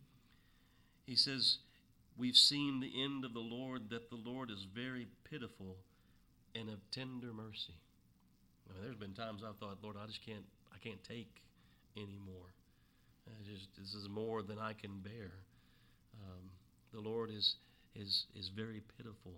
He 1.06 1.16
says, 1.16 1.60
We've 2.18 2.36
seen 2.36 2.82
the 2.82 3.02
end 3.02 3.24
of 3.24 3.32
the 3.32 3.40
Lord, 3.40 3.90
that 3.90 4.10
the 4.10 4.18
Lord 4.18 4.52
is 4.52 4.66
very 4.66 5.08
pitiful 5.24 5.78
and 6.56 6.70
of 6.70 6.80
tender 6.92 7.34
mercy. 7.34 7.76
Now, 8.68 8.76
there's 8.84 8.96
been 8.96 9.14
times 9.14 9.42
I've 9.48 9.58
thought, 9.58 9.78
Lord, 9.82 9.96
I 10.02 10.06
just 10.06 10.26
can't, 10.26 10.46
I 10.74 10.78
can't 10.78 11.04
take 11.04 11.42
anymore. 11.98 12.54
I 13.28 13.44
just, 13.44 13.68
this 13.78 13.94
is 13.94 14.10
more 14.10 14.42
than 14.42 14.58
I 14.60 14.74
can 14.74 15.00
bear. 15.00 15.32
Um, 16.24 16.50
the 16.94 17.00
Lord 17.00 17.30
is, 17.30 17.56
is, 17.96 18.26
is 18.36 18.50
very 18.50 18.82
pitiful, 18.98 19.34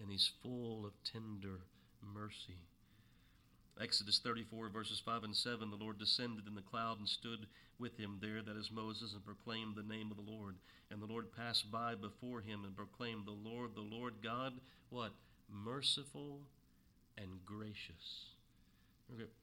and 0.00 0.10
He's 0.10 0.30
full 0.42 0.86
of 0.86 0.92
tender 1.04 1.60
mercy. 2.14 2.58
Exodus 3.80 4.18
34, 4.24 4.70
verses 4.70 5.00
5 5.04 5.24
and 5.24 5.36
7 5.36 5.70
The 5.70 5.76
Lord 5.76 5.98
descended 5.98 6.46
in 6.48 6.54
the 6.54 6.62
cloud 6.62 6.98
and 6.98 7.08
stood 7.08 7.46
with 7.78 7.96
him 7.96 8.18
there, 8.20 8.42
that 8.42 8.56
is 8.56 8.70
Moses, 8.72 9.14
and 9.14 9.24
proclaimed 9.24 9.76
the 9.76 9.94
name 9.94 10.10
of 10.10 10.16
the 10.16 10.30
Lord. 10.30 10.56
And 10.90 11.00
the 11.00 11.06
Lord 11.06 11.26
passed 11.36 11.70
by 11.70 11.94
before 11.94 12.40
him 12.40 12.64
and 12.64 12.74
proclaimed, 12.74 13.26
The 13.26 13.30
Lord, 13.30 13.76
the 13.76 13.80
Lord 13.82 14.14
God, 14.22 14.54
what? 14.90 15.12
Merciful 15.50 16.40
and 17.16 17.44
gracious. 17.44 18.30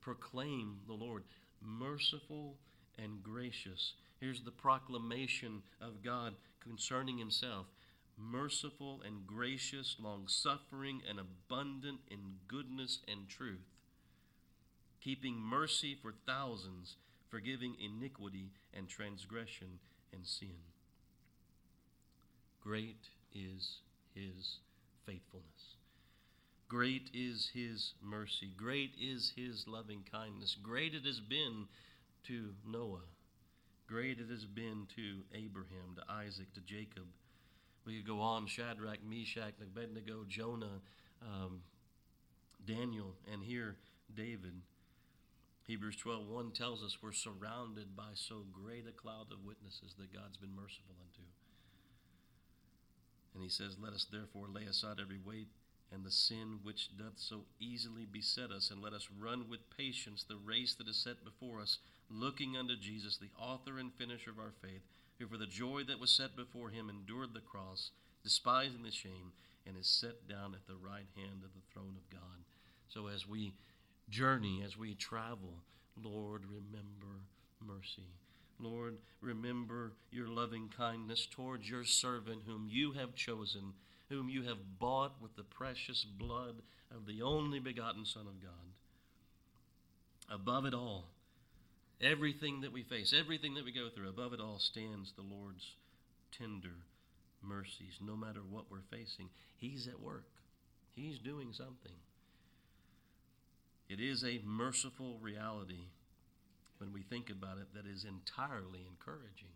Proclaim 0.02 0.78
the 0.88 0.94
Lord, 0.94 1.24
merciful 1.62 2.58
and 2.98 3.24
gracious. 3.24 3.94
Here's 4.20 4.42
the 4.42 4.52
proclamation 4.52 5.64
of 5.82 6.04
God 6.04 6.36
concerning 6.62 7.18
himself 7.18 7.68
merciful 8.18 9.02
and 9.06 9.28
gracious, 9.28 9.98
long 10.00 10.26
suffering 10.28 11.02
and 11.10 11.20
abundant 11.20 12.00
in 12.10 12.20
goodness 12.48 13.00
and 13.10 13.28
truth 13.28 13.76
keeping 15.06 15.36
mercy 15.36 15.96
for 16.02 16.16
thousands, 16.26 16.96
forgiving 17.30 17.76
iniquity 17.80 18.50
and 18.74 18.90
transgression 18.90 19.78
and 20.12 20.26
sin. 20.26 20.58
Great 22.60 23.10
is 23.32 23.82
his 24.16 24.58
faithfulness. 25.06 25.75
Great 26.68 27.12
is 27.14 27.52
his 27.54 27.94
mercy. 28.02 28.52
Great 28.58 28.92
is 29.00 29.34
his 29.36 29.68
loving 29.68 30.04
kindness. 30.12 30.58
Great 30.62 30.96
it 30.96 31.06
has 31.06 31.20
been 31.20 31.66
to 32.28 32.54
Noah. 32.68 33.06
Great 33.88 34.20
it 34.20 34.30
has 34.32 34.46
been 34.46 34.88
to 34.96 35.22
Abraham, 35.36 35.96
to 35.96 36.12
Isaac, 36.12 36.52
to 36.56 36.62
Jacob. 36.62 37.06
We 37.86 37.98
could 37.98 38.08
go 38.08 38.20
on 38.20 38.48
Shadrach, 38.48 39.04
Meshach, 39.08 39.54
Abednego, 39.62 40.26
Jonah, 40.28 40.82
um, 41.22 41.62
Daniel, 42.66 43.14
and 43.32 43.44
here 43.44 43.76
David. 44.16 44.54
Hebrews 45.68 45.98
12:1 45.98 46.52
tells 46.52 46.84
us 46.84 46.98
we're 47.02 47.12
surrounded 47.12 47.96
by 47.96 48.14
so 48.16 48.44
great 48.52 48.88
a 48.88 48.92
cloud 48.92 49.32
of 49.32 49.46
witnesses 49.46 49.94
that 50.00 50.12
God's 50.12 50.38
been 50.38 50.56
merciful 50.56 50.96
unto. 51.00 51.22
And 53.36 53.44
he 53.44 53.50
says, 53.50 53.78
Let 53.80 53.94
us 53.94 54.06
therefore 54.06 54.48
lay 54.48 54.64
aside 54.64 55.00
every 55.00 55.20
weight 55.20 55.50
and 55.92 56.04
the 56.04 56.12
sin 56.12 56.60
which 56.64 56.90
doth 56.98 57.18
so 57.18 57.42
easily 57.60 58.06
beset 58.06 58.52
us, 58.52 58.72
and 58.72 58.82
let 58.82 58.94
us 58.94 59.08
run 59.20 59.50
with 59.50 59.70
patience 59.76 60.24
the 60.24 60.38
race 60.38 60.74
that 60.76 60.88
is 60.88 60.98
set 60.98 61.24
before 61.24 61.62
us, 61.62 61.78
looking 62.10 62.58
unto 62.58 62.76
Jesus, 62.76 63.18
the 63.18 63.30
author 63.42 63.78
and 63.80 63.94
finisher 63.94 64.32
of 64.32 64.40
our 64.40 64.54
faith, 64.62 64.82
who 65.20 65.28
for 65.28 65.38
the 65.38 65.46
joy 65.46 65.84
that 65.88 66.00
was 66.00 66.12
set 66.12 66.36
before 66.36 66.70
him 66.70 66.90
endured 66.90 67.34
the 67.34 67.40
cross, 67.40 67.92
despising 68.24 68.84
the 68.84 68.92
shame, 68.92 69.32
and 69.66 69.78
is 69.78 69.88
set 69.88 70.28
down 70.28 70.54
at 70.54 70.68
the 70.68 70.76
right 70.76 71.08
hand 71.16 71.44
of 71.44 71.54
the 71.54 71.74
throne 71.74 71.96
of 71.98 72.10
God. 72.10 72.44
So 72.88 73.08
as 73.08 73.28
we 73.28 73.54
journey, 74.10 74.62
as 74.66 74.78
we 74.78 74.94
travel, 74.94 75.54
Lord, 76.02 76.44
remember 76.46 77.22
mercy. 77.66 78.10
Lord, 78.60 78.98
remember 79.22 79.94
your 80.12 80.28
loving 80.28 80.70
kindness 80.76 81.26
towards 81.26 81.70
your 81.70 81.84
servant 81.84 82.42
whom 82.46 82.68
you 82.70 82.94
have 82.94 83.16
chosen, 83.16 83.74
whom 84.16 84.30
you 84.30 84.44
have 84.44 84.80
bought 84.80 85.22
with 85.22 85.36
the 85.36 85.44
precious 85.44 86.06
blood 86.06 86.56
of 86.90 87.06
the 87.06 87.22
only 87.22 87.60
begotten 87.60 88.06
Son 88.06 88.26
of 88.28 88.42
God. 88.42 88.52
Above 90.34 90.66
it 90.66 90.74
all, 90.74 91.10
everything 92.02 92.62
that 92.62 92.72
we 92.72 92.84
face, 92.84 93.14
everything 93.18 93.56
that 93.56 93.66
we 93.66 93.74
go 93.74 93.90
through, 93.94 94.08
above 94.08 94.32
it 94.32 94.40
all 94.40 94.58
stands 94.58 95.12
the 95.12 95.22
Lord's 95.22 95.76
tender 96.32 96.86
mercies, 97.42 98.00
no 98.02 98.16
matter 98.16 98.40
what 98.50 98.72
we're 98.72 98.88
facing. 98.90 99.30
He's 99.58 99.88
at 99.88 100.00
work, 100.00 100.28
He's 100.96 101.20
doing 101.20 101.52
something. 101.52 102.00
It 103.90 104.00
is 104.00 104.24
a 104.24 104.42
merciful 104.46 105.20
reality 105.22 105.90
when 106.78 106.94
we 106.94 107.04
think 107.04 107.30
about 107.30 107.58
it 107.58 107.68
that 107.76 107.86
is 107.86 108.06
entirely 108.06 108.80
encouraging. 108.90 109.54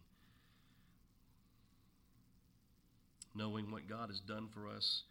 Knowing 3.36 3.72
what 3.72 3.88
God 3.88 4.10
has 4.10 4.20
done 4.20 4.50
for 4.54 4.68
us 4.68 5.04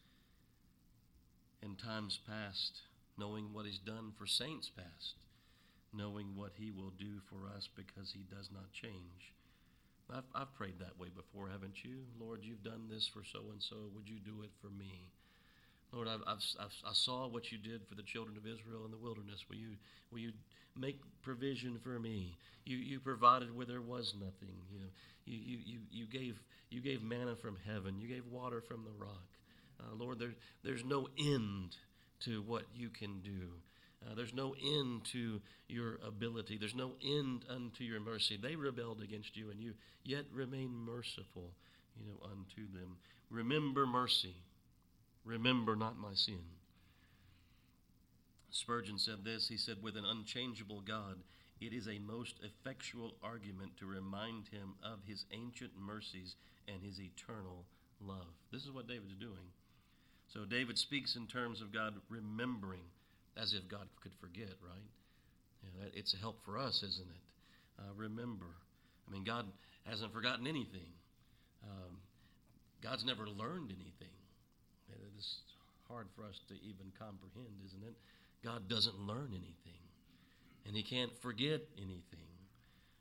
in 1.62 1.76
times 1.76 2.18
past, 2.26 2.82
knowing 3.16 3.52
what 3.52 3.66
He's 3.66 3.78
done 3.78 4.12
for 4.18 4.26
saints 4.26 4.70
past, 4.70 5.14
knowing 5.92 6.36
what 6.36 6.52
He 6.56 6.70
will 6.70 6.92
do 6.98 7.20
for 7.28 7.48
us 7.56 7.68
because 7.74 8.12
He 8.12 8.24
does 8.34 8.50
not 8.52 8.72
change. 8.72 9.32
I've, 10.12 10.24
I've 10.34 10.54
prayed 10.54 10.78
that 10.80 10.98
way 10.98 11.08
before, 11.14 11.48
haven't 11.48 11.84
you? 11.84 11.98
Lord, 12.18 12.40
you've 12.42 12.62
done 12.62 12.88
this 12.90 13.06
for 13.06 13.22
so 13.24 13.40
and 13.52 13.62
so. 13.62 13.76
Would 13.94 14.08
you 14.08 14.18
do 14.18 14.42
it 14.42 14.50
for 14.60 14.70
me? 14.70 15.10
Lord, 15.92 16.08
I've, 16.08 16.20
I've, 16.26 16.44
I've, 16.60 16.74
i 16.86 16.92
saw 16.92 17.28
what 17.28 17.50
you 17.50 17.58
did 17.58 17.86
for 17.86 17.94
the 17.94 18.02
children 18.02 18.36
of 18.36 18.46
Israel 18.46 18.84
in 18.84 18.90
the 18.90 18.98
wilderness. 18.98 19.44
Will 19.48 19.56
you, 19.56 19.70
will 20.12 20.18
you 20.18 20.32
make 20.76 21.00
provision 21.22 21.78
for 21.82 21.98
me? 21.98 22.36
You, 22.64 22.76
you 22.76 23.00
provided 23.00 23.56
where 23.56 23.66
there 23.66 23.80
was 23.80 24.14
nothing. 24.18 24.54
You, 25.24 25.38
you, 25.38 25.58
you, 25.64 25.78
you, 25.90 26.06
gave, 26.06 26.40
you 26.70 26.80
gave 26.80 27.02
manna 27.02 27.36
from 27.36 27.56
heaven. 27.66 27.98
You 27.98 28.08
gave 28.08 28.26
water 28.26 28.60
from 28.60 28.84
the 28.84 29.04
rock. 29.04 29.24
Uh, 29.80 29.94
Lord, 29.94 30.18
there, 30.18 30.34
there's 30.62 30.84
no 30.84 31.08
end 31.18 31.76
to 32.24 32.42
what 32.42 32.64
you 32.74 32.90
can 32.90 33.20
do. 33.20 33.48
Uh, 34.04 34.14
there's 34.14 34.34
no 34.34 34.54
end 34.80 35.04
to 35.12 35.40
your 35.68 35.98
ability. 36.06 36.56
There's 36.58 36.74
no 36.74 36.92
end 37.04 37.44
unto 37.48 37.84
your 37.84 38.00
mercy. 38.00 38.38
They 38.40 38.54
rebelled 38.54 39.02
against 39.02 39.36
you, 39.36 39.50
and 39.50 39.60
you 39.60 39.74
yet 40.04 40.24
remain 40.32 40.70
merciful, 40.70 41.52
you 41.98 42.06
know, 42.06 42.18
unto 42.24 42.70
them. 42.72 42.96
Remember 43.30 43.86
mercy. 43.86 44.34
Remember 45.28 45.76
not 45.76 45.98
my 45.98 46.14
sin. 46.14 46.40
Spurgeon 48.50 48.98
said 48.98 49.24
this 49.24 49.46
He 49.48 49.58
said, 49.58 49.76
With 49.82 49.96
an 49.96 50.06
unchangeable 50.06 50.80
God, 50.80 51.18
it 51.60 51.74
is 51.74 51.86
a 51.86 51.98
most 51.98 52.36
effectual 52.42 53.14
argument 53.22 53.76
to 53.76 53.86
remind 53.86 54.48
him 54.48 54.74
of 54.82 55.00
his 55.06 55.26
ancient 55.30 55.72
mercies 55.78 56.36
and 56.66 56.82
his 56.82 56.98
eternal 56.98 57.66
love. 58.00 58.32
This 58.50 58.64
is 58.64 58.70
what 58.70 58.88
David's 58.88 59.16
doing. 59.20 59.52
So 60.32 60.46
David 60.46 60.78
speaks 60.78 61.14
in 61.14 61.26
terms 61.26 61.60
of 61.60 61.74
God 61.74 61.94
remembering, 62.08 62.84
as 63.36 63.52
if 63.52 63.68
God 63.68 63.86
could 64.02 64.14
forget, 64.14 64.54
right? 64.62 64.88
it's 65.94 66.14
a 66.14 66.16
help 66.16 66.42
for 66.44 66.58
us, 66.58 66.82
isn't 66.82 67.08
it? 67.08 67.22
Uh, 67.78 67.92
remember. 67.94 68.46
I 69.06 69.12
mean, 69.12 69.24
God 69.24 69.46
hasn't 69.84 70.12
forgotten 70.12 70.46
anything. 70.46 70.88
Um, 71.62 71.98
God's 72.82 73.04
never 73.04 73.28
learned 73.28 73.70
anything. 73.70 74.17
It's 75.18 75.40
hard 75.88 76.06
for 76.14 76.24
us 76.24 76.40
to 76.48 76.54
even 76.54 76.92
comprehend, 76.98 77.60
isn't 77.66 77.82
it? 77.82 77.94
God 78.44 78.68
doesn't 78.68 78.98
learn 79.00 79.30
anything, 79.30 79.82
and 80.66 80.76
He 80.76 80.82
can't 80.82 81.16
forget 81.20 81.60
anything. 81.76 82.28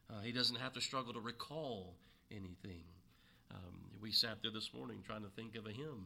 Uh, 0.09 0.21
he 0.21 0.31
doesn't 0.31 0.55
have 0.55 0.73
to 0.73 0.81
struggle 0.81 1.13
to 1.13 1.19
recall 1.19 1.93
anything. 2.31 2.83
Um, 3.51 3.75
we 4.01 4.11
sat 4.11 4.41
there 4.41 4.51
this 4.51 4.73
morning 4.73 4.99
trying 5.05 5.23
to 5.23 5.29
think 5.29 5.55
of 5.55 5.65
a 5.65 5.71
hymn. 5.71 6.05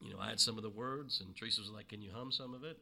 You 0.00 0.12
know, 0.12 0.20
I 0.20 0.28
had 0.28 0.40
some 0.40 0.56
of 0.56 0.62
the 0.62 0.70
words, 0.70 1.20
and 1.20 1.36
Teresa 1.36 1.60
was 1.60 1.70
like, 1.70 1.88
"Can 1.88 2.02
you 2.02 2.10
hum 2.12 2.32
some 2.32 2.54
of 2.54 2.64
it?" 2.64 2.78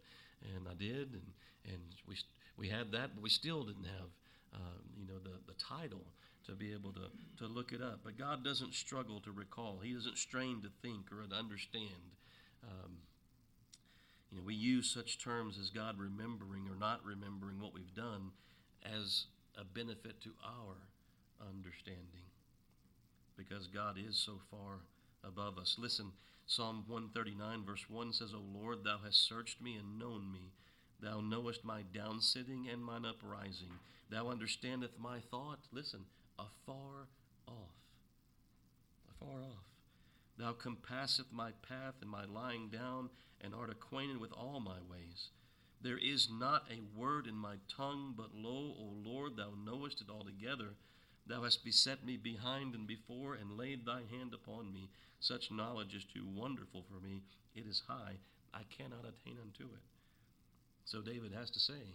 And 0.54 0.66
I 0.68 0.74
did, 0.74 1.12
and 1.12 1.32
and 1.64 1.82
we 2.06 2.16
we 2.56 2.68
had 2.68 2.92
that, 2.92 3.14
but 3.14 3.22
we 3.22 3.28
still 3.28 3.64
didn't 3.64 3.84
have 3.84 4.08
um, 4.54 4.82
you 4.96 5.06
know 5.06 5.18
the 5.18 5.36
the 5.46 5.58
title 5.58 6.04
to 6.46 6.52
be 6.52 6.72
able 6.72 6.92
to 6.92 7.10
to 7.38 7.46
look 7.46 7.72
it 7.72 7.82
up. 7.82 8.00
But 8.04 8.18
God 8.18 8.44
doesn't 8.44 8.74
struggle 8.74 9.20
to 9.20 9.32
recall. 9.32 9.80
He 9.82 9.92
doesn't 9.92 10.18
strain 10.18 10.62
to 10.62 10.70
think 10.82 11.12
or 11.12 11.26
to 11.26 11.34
understand. 11.34 12.16
Um, 12.64 12.98
you 14.30 14.38
know, 14.38 14.44
we 14.44 14.54
use 14.54 14.90
such 14.90 15.22
terms 15.22 15.58
as 15.58 15.70
God 15.70 15.98
remembering 15.98 16.68
or 16.68 16.76
not 16.78 17.04
remembering 17.04 17.60
what 17.60 17.72
we've 17.72 17.94
done 17.94 18.32
as 18.84 19.24
a 19.56 19.64
benefit 19.64 20.20
to 20.22 20.30
our 20.44 20.76
understanding 21.40 22.28
because 23.36 23.68
God 23.68 23.96
is 23.98 24.16
so 24.16 24.40
far 24.50 24.80
above 25.24 25.58
us. 25.58 25.76
Listen, 25.78 26.12
Psalm 26.46 26.84
139, 26.88 27.64
verse 27.64 27.84
1 27.88 28.12
says, 28.12 28.34
O 28.34 28.42
Lord, 28.58 28.84
thou 28.84 28.98
hast 29.04 29.26
searched 29.28 29.62
me 29.62 29.76
and 29.76 29.98
known 29.98 30.30
me. 30.32 30.52
Thou 31.00 31.20
knowest 31.20 31.64
my 31.64 31.82
downsitting 31.94 32.72
and 32.72 32.84
mine 32.84 33.04
uprising. 33.04 33.70
Thou 34.10 34.28
understandest 34.28 34.94
my 34.98 35.20
thought, 35.30 35.60
listen, 35.72 36.00
afar 36.38 37.08
off. 37.46 37.74
Afar 39.10 39.42
off. 39.42 39.64
Thou 40.38 40.52
compasseth 40.52 41.32
my 41.32 41.50
path 41.68 41.94
and 42.00 42.10
my 42.10 42.24
lying 42.24 42.68
down, 42.68 43.10
and 43.40 43.54
art 43.54 43.70
acquainted 43.70 44.18
with 44.18 44.32
all 44.32 44.60
my 44.60 44.78
ways. 44.90 45.30
There 45.80 45.98
is 45.98 46.28
not 46.30 46.64
a 46.70 46.98
word 46.98 47.26
in 47.26 47.34
my 47.34 47.56
tongue, 47.68 48.14
but 48.16 48.34
lo, 48.34 48.74
O 48.78 48.92
Lord, 49.04 49.36
thou 49.36 49.52
knowest 49.64 50.00
it 50.00 50.10
altogether. 50.10 50.74
Thou 51.26 51.42
hast 51.42 51.64
beset 51.64 52.04
me 52.04 52.16
behind 52.16 52.74
and 52.74 52.86
before, 52.86 53.34
and 53.34 53.56
laid 53.56 53.84
thy 53.84 54.02
hand 54.10 54.34
upon 54.34 54.72
me. 54.72 54.88
Such 55.20 55.50
knowledge 55.50 55.94
is 55.94 56.04
too 56.04 56.24
wonderful 56.26 56.84
for 56.88 57.04
me. 57.04 57.22
It 57.54 57.66
is 57.66 57.82
high. 57.86 58.14
I 58.54 58.62
cannot 58.76 59.04
attain 59.04 59.38
unto 59.40 59.64
it. 59.64 59.82
So 60.84 61.00
David 61.00 61.32
has 61.32 61.50
to 61.50 61.60
say, 61.60 61.94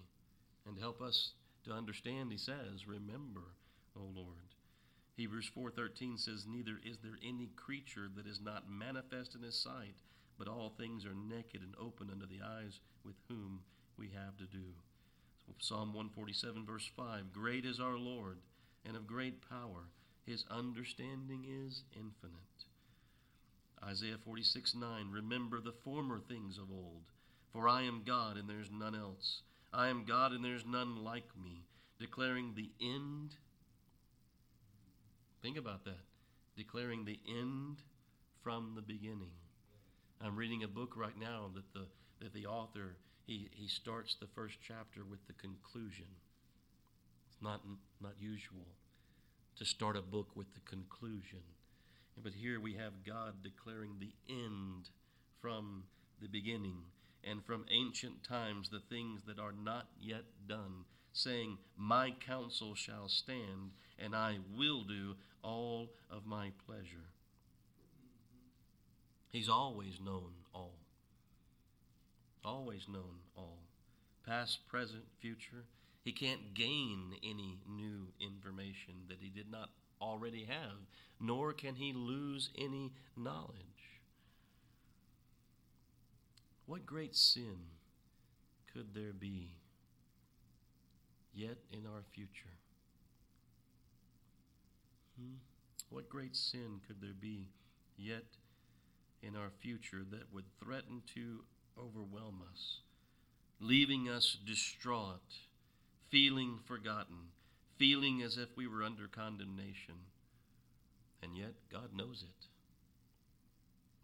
and 0.66 0.76
to 0.76 0.82
help 0.82 1.02
us 1.02 1.32
to 1.66 1.72
understand, 1.72 2.32
he 2.32 2.38
says, 2.38 2.88
Remember, 2.88 3.42
O 3.96 4.04
Lord. 4.04 4.56
Hebrews 5.16 5.50
4:13 5.56 6.18
says 6.18 6.46
neither 6.48 6.80
is 6.84 6.98
there 6.98 7.18
any 7.24 7.48
creature 7.56 8.10
that 8.16 8.28
is 8.28 8.42
not 8.42 8.70
manifest 8.70 9.36
in 9.36 9.42
his 9.44 9.58
sight 9.58 9.96
but 10.38 10.48
all 10.48 10.70
things 10.70 11.06
are 11.06 11.14
naked 11.14 11.62
and 11.62 11.76
open 11.80 12.10
unto 12.12 12.26
the 12.26 12.44
eyes 12.44 12.80
with 13.06 13.16
whom 13.28 13.62
we 13.98 14.10
have 14.10 14.38
to 14.38 14.46
do. 14.46 14.74
So 15.46 15.54
Psalm 15.60 15.94
147, 15.94 16.66
verse 16.66 16.90
5 16.96 17.32
Great 17.34 17.66
is 17.66 17.80
our 17.80 17.98
Lord, 17.98 18.38
and 18.86 18.96
of 18.96 19.08
great 19.08 19.48
power. 19.48 19.90
His 20.26 20.46
understanding 20.50 21.46
is 21.48 21.84
infinite. 21.94 22.38
Isaiah 23.84 24.18
46, 24.24 24.76
9 24.76 25.12
Remember 25.12 25.60
the 25.60 25.74
former 25.84 26.20
things 26.20 26.58
of 26.58 26.72
old, 26.72 27.04
for 27.52 27.68
I 27.68 27.84
am 27.84 28.04
God, 28.06 28.38
and 28.38 28.50
there's 28.50 28.72
none 28.72 28.96
else. 28.96 29.42
I 29.74 29.90
am 29.90 30.06
God, 30.06 30.32
and 30.32 30.44
there's 30.44 30.66
none 30.66 31.04
like 31.04 31.30
me, 31.42 31.66
declaring 32.00 32.54
the 32.56 32.72
end. 32.82 33.36
Think 35.44 35.58
about 35.58 35.84
that. 35.84 36.00
Declaring 36.56 37.04
the 37.04 37.20
end 37.28 37.80
from 38.42 38.74
the 38.76 38.82
beginning. 38.82 39.34
I'm 40.22 40.38
reading 40.38 40.64
a 40.64 40.70
book 40.70 40.94
right 40.96 41.20
now 41.20 41.52
that 41.54 41.74
the 41.74 41.86
that 42.22 42.34
the 42.34 42.46
author 42.46 42.96
he, 43.28 43.50
he 43.52 43.68
starts 43.68 44.16
the 44.16 44.28
first 44.34 44.56
chapter 44.66 45.04
with 45.04 45.20
the 45.28 45.34
conclusion. 45.34 46.06
It's 47.28 47.42
not 47.42 47.60
not 48.02 48.14
usual 48.20 48.68
to 49.58 49.66
start 49.66 49.98
a 49.98 50.02
book 50.02 50.30
with 50.34 50.54
the 50.54 50.62
conclusion. 50.62 51.44
But 52.24 52.32
here 52.32 52.62
we 52.62 52.76
have 52.76 53.04
God 53.06 53.44
declaring 53.44 53.98
the 54.00 54.14
end 54.30 54.90
from 55.42 55.84
the 56.22 56.30
beginning 56.30 56.78
and 57.22 57.44
from 57.44 57.66
ancient 57.70 58.24
times 58.24 58.70
the 58.70 58.82
things 58.90 59.24
that 59.28 59.40
are 59.40 59.52
not 59.52 59.88
yet 60.00 60.24
done, 60.48 60.86
saying, 61.14 61.58
My 61.78 62.12
counsel 62.12 62.76
shall 62.76 63.08
stand, 63.08 63.72
and 63.98 64.16
I 64.16 64.40
will 64.58 64.84
do 64.84 65.16
all 65.44 65.92
of 66.10 66.26
my 66.26 66.52
pleasure. 66.66 67.08
He's 69.30 69.50
always 69.50 70.00
known 70.04 70.32
all. 70.54 70.74
Always 72.44 72.88
known 72.88 73.20
all. 73.38 73.60
Past, 74.26 74.68
present, 74.68 75.04
future. 75.20 75.66
He 76.04 76.12
can't 76.12 76.54
gain 76.54 77.14
any 77.24 77.60
new 77.68 78.08
information 78.20 78.94
that 79.08 79.20
he 79.22 79.30
did 79.30 79.50
not 79.50 79.70
already 80.02 80.46
have, 80.46 80.78
nor 81.20 81.54
can 81.54 81.76
he 81.76 81.94
lose 81.94 82.50
any 82.58 82.92
knowledge. 83.16 83.58
What 86.66 86.86
great 86.86 87.16
sin 87.16 87.58
could 88.74 88.94
there 88.94 89.14
be 89.14 89.52
yet 91.34 91.58
in 91.72 91.86
our 91.86 92.04
future? 92.14 92.58
Hmm? 95.20 95.36
What 95.90 96.10
great 96.10 96.36
sin 96.36 96.82
could 96.88 97.02
there 97.02 97.14
be 97.20 97.50
yet 97.98 98.26
in 99.22 99.36
our 99.36 99.50
future 99.62 100.04
that 100.12 100.34
would 100.34 100.46
threaten 100.60 101.02
to 101.16 101.40
overwhelm 101.78 102.42
us, 102.52 102.80
leaving 103.60 104.10
us 104.10 104.38
distraught, 104.46 105.22
feeling 106.10 106.60
forgotten, 106.66 107.18
feeling 107.78 108.22
as 108.22 108.38
if 108.38 108.50
we 108.56 108.68
were 108.68 108.84
under 108.84 109.08
condemnation. 109.08 109.96
And 111.22 111.38
yet, 111.38 111.54
God 111.72 111.96
knows 111.96 112.24
it. 112.28 112.48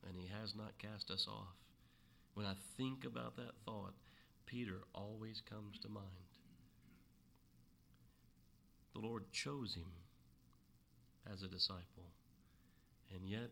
And 0.07 0.15
He 0.15 0.29
has 0.39 0.55
not 0.55 0.77
cast 0.77 1.11
us 1.11 1.27
off. 1.29 1.55
When 2.33 2.45
I 2.45 2.53
think 2.77 3.03
about 3.03 3.35
that 3.35 3.51
thought, 3.65 3.93
Peter 4.45 4.79
always 4.93 5.41
comes 5.41 5.77
to 5.79 5.89
mind. 5.89 6.05
The 8.93 8.99
Lord 8.99 9.31
chose 9.31 9.75
him 9.75 9.91
as 11.31 11.43
a 11.43 11.47
disciple. 11.47 12.05
And 13.13 13.27
yet, 13.27 13.49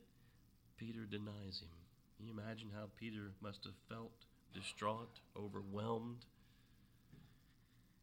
Peter 0.77 1.05
denies 1.09 1.61
him. 1.61 1.69
Can 2.17 2.27
you 2.27 2.33
imagine 2.33 2.69
how 2.73 2.85
Peter 2.99 3.31
must 3.41 3.63
have 3.65 3.73
felt 3.89 4.11
distraught, 4.53 5.19
overwhelmed, 5.37 6.25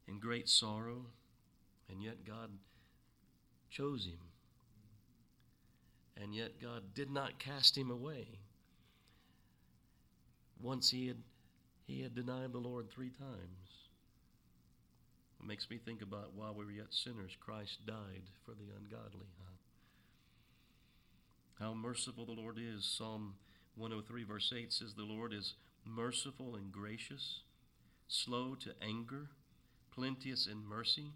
in 0.07 0.18
great 0.18 0.49
sorrow? 0.49 1.07
And 1.90 2.03
yet 2.03 2.25
God 2.25 2.51
chose 3.70 4.07
him. 4.07 4.18
And 6.16 6.35
yet 6.35 6.61
God 6.62 6.94
did 6.94 7.11
not 7.11 7.38
cast 7.38 7.77
him 7.77 7.90
away. 7.90 8.27
Once 10.61 10.90
he 10.90 11.09
had 11.09 11.18
he 11.87 12.01
had 12.01 12.14
denied 12.14 12.53
the 12.53 12.59
Lord 12.59 12.90
three 12.90 13.11
times. 13.11 13.84
It 15.40 15.47
makes 15.47 15.68
me 15.70 15.79
think 15.79 16.03
about 16.03 16.35
while 16.35 16.55
we 16.55 16.64
were 16.64 16.70
yet 16.70 16.92
sinners, 16.92 17.37
Christ 17.38 17.87
died 17.87 18.31
for 18.44 18.53
the 18.53 18.70
ungodly. 18.77 19.29
Huh? 19.38 19.55
How 21.64 21.75
merciful 21.75 22.27
the 22.27 22.33
Lord 22.33 22.59
is. 22.59 22.85
Psalm 22.85 23.35
103, 23.77 24.25
verse 24.25 24.53
8 24.57 24.73
says, 24.73 24.94
The 24.94 25.03
Lord 25.03 25.33
is 25.33 25.55
merciful 25.85 26.57
and 26.57 26.73
gracious, 26.73 27.40
slow 28.09 28.55
to 28.57 28.75
anger, 28.83 29.29
plenteous 29.94 30.47
in 30.47 30.66
mercy. 30.66 31.12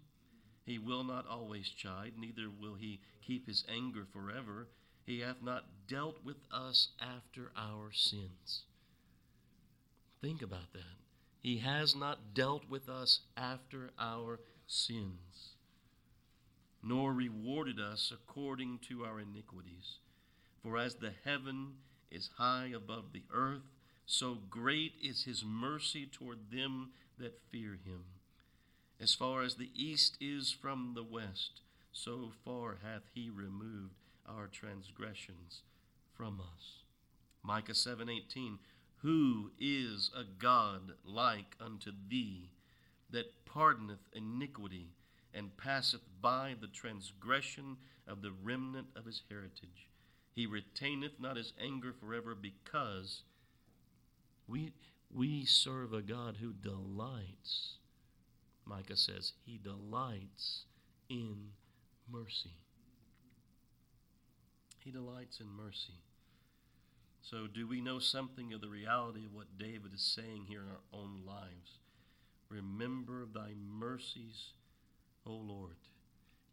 He 0.65 0.77
will 0.77 1.03
not 1.03 1.25
always 1.27 1.69
chide, 1.69 2.13
neither 2.17 2.49
will 2.49 2.75
he 2.75 3.01
keep 3.25 3.47
his 3.47 3.63
anger 3.67 4.05
forever. 4.11 4.67
He 5.05 5.21
hath 5.21 5.41
not 5.41 5.65
dealt 5.87 6.23
with 6.23 6.37
us 6.51 6.89
after 7.01 7.51
our 7.57 7.91
sins. 7.91 8.63
Think 10.21 10.41
about 10.41 10.73
that. 10.73 11.08
He 11.41 11.57
has 11.59 11.95
not 11.95 12.33
dealt 12.33 12.69
with 12.69 12.89
us 12.89 13.21
after 13.37 13.91
our 13.97 14.39
sins, 14.67 15.55
nor 16.83 17.13
rewarded 17.13 17.79
us 17.79 18.11
according 18.13 18.79
to 18.89 19.05
our 19.05 19.19
iniquities. 19.19 19.99
For 20.61 20.77
as 20.77 20.95
the 20.95 21.13
heaven 21.23 21.75
is 22.11 22.29
high 22.37 22.71
above 22.75 23.13
the 23.13 23.23
earth, 23.33 23.63
so 24.05 24.35
great 24.49 24.93
is 25.01 25.23
his 25.23 25.43
mercy 25.45 26.05
toward 26.05 26.51
them 26.51 26.91
that 27.17 27.39
fear 27.51 27.77
him. 27.85 28.03
As 28.99 29.13
far 29.13 29.43
as 29.43 29.55
the 29.55 29.71
east 29.73 30.17
is 30.19 30.51
from 30.51 30.93
the 30.93 31.03
west, 31.03 31.61
so 31.91 32.31
far 32.43 32.79
hath 32.83 33.03
he 33.13 33.29
removed 33.29 33.95
our 34.27 34.47
transgressions 34.47 35.61
from 36.13 36.41
us. 36.41 36.83
Micah 37.43 37.73
7:18 37.73 38.59
Who 39.01 39.51
is 39.59 40.11
a 40.15 40.23
God 40.23 40.93
like 41.05 41.55
unto 41.59 41.91
thee 42.09 42.51
that 43.11 43.45
pardoneth 43.45 44.07
iniquity 44.13 44.89
and 45.33 45.55
passeth 45.57 46.01
by 46.21 46.55
the 46.59 46.67
transgression 46.67 47.77
of 48.07 48.21
the 48.21 48.33
remnant 48.43 48.87
of 48.95 49.05
his 49.05 49.21
heritage. 49.29 49.89
He 50.33 50.45
retaineth 50.45 51.19
not 51.19 51.37
his 51.37 51.53
anger 51.61 51.93
forever 51.93 52.35
because 52.35 53.23
we, 54.47 54.73
we 55.13 55.45
serve 55.45 55.93
a 55.93 56.01
God 56.01 56.37
who 56.39 56.53
delights. 56.53 57.75
Micah 58.65 58.97
says, 58.97 59.33
He 59.45 59.59
delights 59.61 60.65
in 61.09 61.49
mercy. 62.11 62.55
He 64.79 64.91
delights 64.91 65.39
in 65.39 65.47
mercy. 65.47 65.93
So, 67.29 67.45
do 67.45 67.67
we 67.67 67.79
know 67.79 67.99
something 67.99 68.53
of 68.53 68.61
the 68.61 68.69
reality 68.69 69.23
of 69.25 69.35
what 69.35 69.59
David 69.59 69.93
is 69.93 70.01
saying 70.01 70.45
here 70.47 70.63
in 70.63 70.69
our 70.69 70.99
own 70.99 71.21
lives? 71.27 71.77
Remember 72.49 73.27
thy 73.31 73.51
mercies, 73.55 74.53
O 75.27 75.33
Lord. 75.33 75.75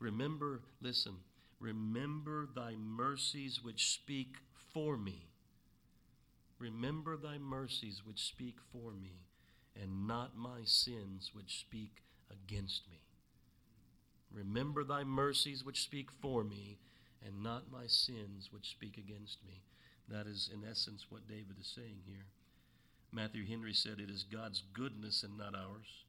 Remember, 0.00 0.60
listen, 0.82 1.14
remember 1.60 2.46
thy 2.54 2.74
mercies 2.76 3.60
which 3.62 3.88
speak 3.88 4.36
for 4.74 4.98
me. 4.98 5.30
Remember 6.58 7.16
thy 7.16 7.38
mercies 7.38 8.02
which 8.04 8.20
speak 8.20 8.56
for 8.70 8.92
me, 8.92 9.22
and 9.80 10.06
not 10.06 10.36
my 10.36 10.60
sins 10.64 11.30
which 11.32 11.58
speak 11.58 12.02
against 12.30 12.82
me. 12.90 13.00
Remember 14.30 14.84
thy 14.84 15.04
mercies 15.04 15.64
which 15.64 15.80
speak 15.80 16.10
for 16.20 16.44
me, 16.44 16.76
and 17.26 17.42
not 17.42 17.72
my 17.72 17.86
sins 17.86 18.50
which 18.52 18.68
speak 18.68 18.98
against 18.98 19.38
me. 19.46 19.62
That 20.08 20.26
is, 20.26 20.50
in 20.52 20.62
essence, 20.68 21.06
what 21.08 21.28
David 21.28 21.56
is 21.60 21.66
saying 21.66 22.00
here. 22.06 22.26
Matthew 23.12 23.46
Henry 23.46 23.72
said, 23.72 23.98
It 23.98 24.10
is 24.10 24.24
God's 24.24 24.62
goodness 24.72 25.22
and 25.22 25.36
not 25.36 25.54
ours, 25.54 26.04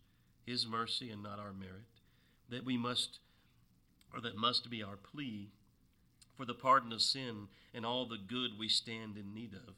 His 0.46 0.68
mercy 0.68 1.10
and 1.10 1.24
not 1.24 1.40
our 1.40 1.54
merit, 1.54 1.88
that 2.50 2.66
we 2.66 2.78
must, 2.78 3.20
or 4.14 4.22
that 4.22 4.38
must 4.38 4.70
be 4.70 4.84
our 4.84 4.98
plea 4.98 5.50
for 6.36 6.46
the 6.46 6.54
pardon 6.54 6.94
of 6.94 7.02
sin 7.02 7.48
and 7.74 7.86
all 7.86 8.06
the 8.06 8.18
good 8.18 8.52
we 8.60 8.70
stand 8.70 9.18
in 9.18 9.34
need 9.34 9.54
of. 9.54 9.74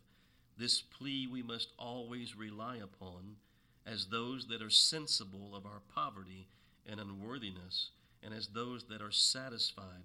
This 0.58 0.82
plea 0.82 1.26
we 1.26 1.42
must 1.42 1.70
always 1.80 2.36
rely 2.36 2.78
upon 2.78 3.38
as 3.86 4.08
those 4.08 4.48
that 4.48 4.62
are 4.62 4.70
sensible 4.70 5.56
of 5.56 5.66
our 5.66 5.82
poverty 5.94 6.48
and 6.86 7.00
unworthiness, 7.00 7.92
and 8.22 8.34
as 8.34 8.48
those 8.48 8.86
that 8.90 9.02
are 9.02 9.12
satisfied 9.12 10.04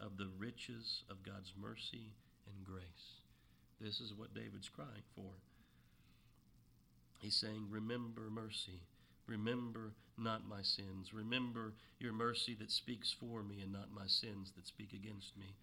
of 0.00 0.16
the 0.16 0.28
riches 0.38 1.02
of 1.10 1.22
God's 1.22 1.52
mercy 1.60 2.12
and 2.46 2.64
grace. 2.64 3.19
This 3.80 4.00
is 4.00 4.12
what 4.14 4.34
David's 4.34 4.68
crying 4.68 5.06
for. 5.14 5.32
He's 7.18 7.36
saying, 7.36 7.66
Remember 7.70 8.28
mercy. 8.30 8.82
Remember 9.26 9.92
not 10.18 10.48
my 10.48 10.62
sins. 10.62 11.14
Remember 11.14 11.72
your 11.98 12.12
mercy 12.12 12.54
that 12.60 12.70
speaks 12.70 13.14
for 13.18 13.42
me 13.42 13.60
and 13.62 13.72
not 13.72 13.92
my 13.94 14.06
sins 14.06 14.52
that 14.56 14.66
speak 14.66 14.92
against 14.92 15.36
me. 15.36 15.54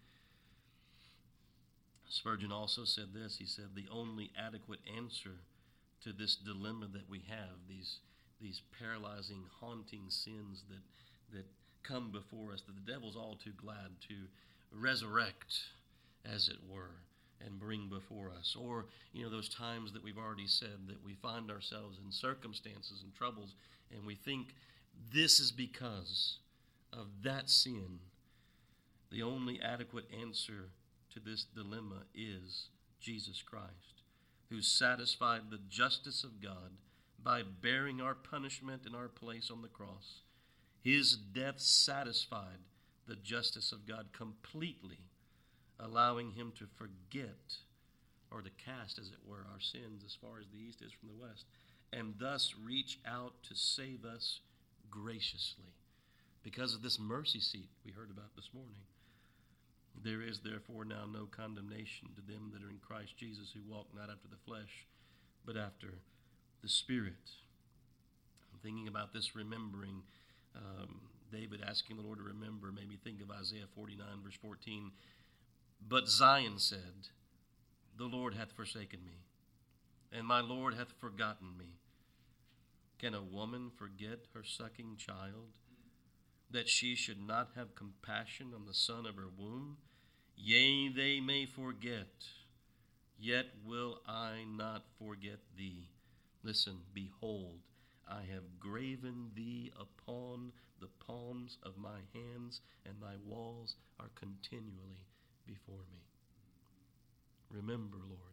Spurgeon 2.08 2.50
also 2.50 2.84
said 2.84 3.08
this. 3.14 3.36
He 3.38 3.46
said, 3.46 3.66
The 3.74 3.88
only 3.92 4.30
adequate 4.36 4.80
answer 4.96 5.36
to 6.02 6.12
this 6.12 6.34
dilemma 6.34 6.88
that 6.92 7.08
we 7.08 7.22
have, 7.28 7.56
these, 7.68 7.98
these 8.40 8.62
paralyzing, 8.78 9.44
haunting 9.60 10.06
sins 10.08 10.64
that, 10.70 11.36
that 11.36 11.46
come 11.82 12.10
before 12.10 12.52
us, 12.52 12.62
that 12.62 12.74
the 12.74 12.92
devil's 12.92 13.16
all 13.16 13.36
too 13.42 13.52
glad 13.56 14.00
to 14.08 14.14
resurrect, 14.72 15.54
as 16.24 16.48
it 16.48 16.58
were 16.68 16.96
and 17.44 17.58
bring 17.58 17.88
before 17.88 18.30
us. 18.38 18.56
Or, 18.58 18.86
you 19.12 19.22
know, 19.22 19.30
those 19.30 19.48
times 19.48 19.92
that 19.92 20.02
we've 20.02 20.18
already 20.18 20.46
said 20.46 20.86
that 20.88 21.04
we 21.04 21.14
find 21.14 21.50
ourselves 21.50 21.98
in 22.04 22.10
circumstances 22.10 23.02
and 23.02 23.14
troubles 23.14 23.54
and 23.94 24.04
we 24.04 24.14
think 24.14 24.54
this 25.12 25.40
is 25.40 25.52
because 25.52 26.38
of 26.92 27.06
that 27.22 27.48
sin. 27.48 28.00
The 29.10 29.22
only 29.22 29.60
adequate 29.60 30.06
answer 30.20 30.70
to 31.14 31.20
this 31.20 31.44
dilemma 31.44 32.02
is 32.14 32.68
Jesus 33.00 33.42
Christ, 33.42 34.02
who 34.50 34.60
satisfied 34.60 35.42
the 35.50 35.60
justice 35.68 36.24
of 36.24 36.42
God 36.42 36.72
by 37.22 37.42
bearing 37.42 38.00
our 38.00 38.14
punishment 38.14 38.82
in 38.86 38.94
our 38.94 39.08
place 39.08 39.50
on 39.50 39.62
the 39.62 39.68
cross. 39.68 40.20
His 40.82 41.16
death 41.16 41.60
satisfied 41.60 42.58
the 43.06 43.16
justice 43.16 43.72
of 43.72 43.86
God 43.86 44.08
completely 44.12 44.98
allowing 45.80 46.32
Him 46.32 46.52
to 46.58 46.66
forget 46.76 47.56
or 48.30 48.42
to 48.42 48.50
cast, 48.62 48.98
as 48.98 49.08
it 49.08 49.26
were, 49.26 49.46
our 49.52 49.60
sins 49.60 50.02
as 50.04 50.14
far 50.14 50.38
as 50.38 50.46
the 50.52 50.58
east 50.58 50.82
is 50.82 50.92
from 50.92 51.08
the 51.08 51.20
west, 51.20 51.46
and 51.92 52.14
thus 52.18 52.54
reach 52.62 52.98
out 53.06 53.32
to 53.48 53.54
save 53.54 54.04
us 54.04 54.40
graciously. 54.90 55.72
Because 56.42 56.74
of 56.74 56.82
this 56.82 56.98
mercy 56.98 57.40
seat 57.40 57.68
we 57.84 57.92
heard 57.92 58.10
about 58.10 58.36
this 58.36 58.50
morning. 58.52 58.82
There 60.04 60.22
is 60.22 60.40
therefore 60.40 60.84
now 60.84 61.04
no 61.10 61.26
condemnation 61.26 62.08
to 62.14 62.22
them 62.22 62.50
that 62.52 62.62
are 62.62 62.70
in 62.70 62.78
Christ 62.78 63.16
Jesus 63.16 63.50
who 63.52 63.60
walk 63.72 63.86
not 63.94 64.10
after 64.10 64.28
the 64.28 64.38
flesh, 64.46 64.86
but 65.44 65.56
after 65.56 65.94
the 66.62 66.68
Spirit. 66.68 67.32
I'm 68.52 68.60
thinking 68.62 68.88
about 68.88 69.12
this 69.12 69.34
remembering. 69.34 70.02
Um, 70.54 71.00
David 71.32 71.62
asking 71.66 71.96
the 71.96 72.02
Lord 72.02 72.18
to 72.18 72.24
remember 72.24 72.72
made 72.72 72.88
me 72.88 72.96
think 73.02 73.20
of 73.20 73.30
Isaiah 73.30 73.68
49, 73.74 74.06
verse 74.24 74.38
14. 74.40 74.90
But 75.86 76.08
Zion 76.08 76.58
said, 76.58 77.08
The 77.96 78.04
Lord 78.04 78.34
hath 78.34 78.52
forsaken 78.52 79.00
me, 79.04 79.24
and 80.12 80.26
my 80.26 80.40
Lord 80.40 80.74
hath 80.74 80.92
forgotten 81.00 81.56
me. 81.58 81.78
Can 82.98 83.14
a 83.14 83.22
woman 83.22 83.70
forget 83.70 84.26
her 84.34 84.42
sucking 84.44 84.96
child, 84.96 85.52
that 86.50 86.68
she 86.68 86.94
should 86.94 87.20
not 87.20 87.50
have 87.54 87.74
compassion 87.74 88.52
on 88.54 88.66
the 88.66 88.74
son 88.74 89.06
of 89.06 89.16
her 89.16 89.28
womb? 89.36 89.76
Yea, 90.36 90.88
they 90.88 91.20
may 91.20 91.46
forget, 91.46 92.26
yet 93.18 93.46
will 93.64 94.00
I 94.06 94.44
not 94.48 94.84
forget 94.98 95.40
thee. 95.56 95.88
Listen, 96.42 96.78
behold, 96.92 97.60
I 98.06 98.22
have 98.32 98.58
graven 98.60 99.30
thee 99.34 99.72
upon 99.78 100.52
the 100.80 100.88
palms 101.06 101.58
of 101.62 101.76
my 101.76 102.00
hands, 102.14 102.60
and 102.84 102.94
thy 103.00 103.16
walls 103.24 103.76
are 103.98 104.10
continually 104.14 105.06
before 105.48 105.82
me. 105.90 105.98
Remember, 107.50 107.96
Lord. 107.96 108.28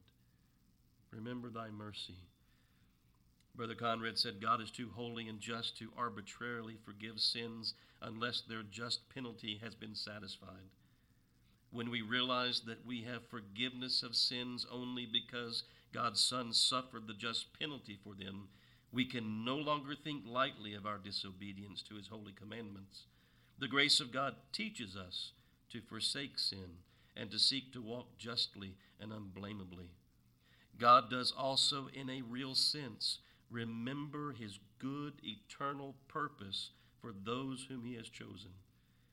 Remember 1.12 1.50
thy 1.50 1.70
mercy. 1.70 2.18
Brother 3.56 3.76
Conrad 3.76 4.18
said, 4.18 4.42
God 4.42 4.62
is 4.62 4.70
too 4.70 4.92
holy 4.94 5.30
and 5.30 5.40
just 5.40 5.78
to 5.78 5.90
arbitrarily 5.98 6.76
forgive 6.84 7.20
sins 7.22 7.74
unless 8.02 8.42
their 8.42 8.64
just 8.64 9.08
penalty 9.14 9.60
has 9.64 9.74
been 9.74 9.96
satisfied. 9.96 10.70
When 11.72 11.90
we 11.90 12.02
realize 12.02 12.62
that 12.66 12.86
we 12.86 13.04
have 13.04 13.28
forgiveness 13.30 14.04
of 14.04 14.16
sins 14.16 14.68
only 14.70 15.06
because 15.06 15.64
God's 15.94 16.20
Son 16.20 16.52
suffered 16.52 17.08
the 17.08 17.14
just 17.14 17.58
penalty 17.58 17.98
for 18.04 18.14
them, 18.14 18.50
we 18.92 19.06
can 19.06 19.46
no 19.46 19.56
longer 19.56 19.96
think 19.96 20.24
lightly 20.28 20.74
of 20.74 20.86
our 20.86 20.98
disobedience 20.98 21.82
to 21.84 21.96
his 21.96 22.08
holy 22.08 22.34
commandments. 22.34 23.06
The 23.58 23.70
grace 23.70 24.02
of 24.02 24.12
God 24.12 24.36
teaches 24.52 24.98
us 24.98 25.32
to 25.72 25.82
forsake 25.82 26.38
sin 26.38 26.80
and 27.16 27.32
to 27.32 27.40
seek 27.40 27.72
to 27.74 27.82
walk 27.82 28.18
justly 28.18 28.76
and 29.00 29.12
unblameably. 29.12 29.90
God 30.78 31.10
does 31.10 31.32
also, 31.32 31.88
in 31.94 32.10
a 32.10 32.22
real 32.22 32.56
sense, 32.56 33.20
remember 33.50 34.34
his 34.34 34.60
good 34.80 35.14
eternal 35.24 35.96
purpose 36.08 36.72
for 37.00 37.14
those 37.14 37.68
whom 37.70 37.86
he 37.86 37.96
has 37.96 38.10
chosen. 38.10 38.52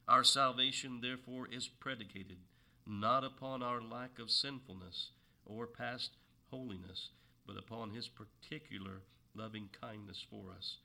Our 0.09 0.25
salvation, 0.25 1.01
therefore, 1.01 1.47
is 1.51 1.69
predicated 1.69 2.39
not 2.87 3.23
upon 3.23 3.63
our 3.63 3.81
lack 3.81 4.19
of 4.19 4.31
sinfulness 4.31 5.11
or 5.47 5.67
past 5.67 6.17
holiness, 6.51 7.11
but 7.47 7.57
upon 7.57 7.91
his 7.91 8.09
particular 8.09 9.03
loving 9.35 9.69
kindness 9.81 10.25
for 10.29 10.51
us. 10.57 10.79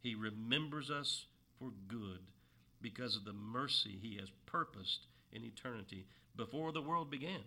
He 0.00 0.14
remembers 0.14 0.90
us 0.90 1.26
for 1.58 1.70
good 1.88 2.20
because 2.82 3.16
of 3.16 3.24
the 3.24 3.32
mercy 3.32 3.98
he 4.02 4.16
has 4.16 4.28
purposed 4.44 5.06
in 5.34 5.44
eternity 5.44 6.06
before 6.36 6.72
the 6.72 6.82
world 6.82 7.10
began 7.10 7.42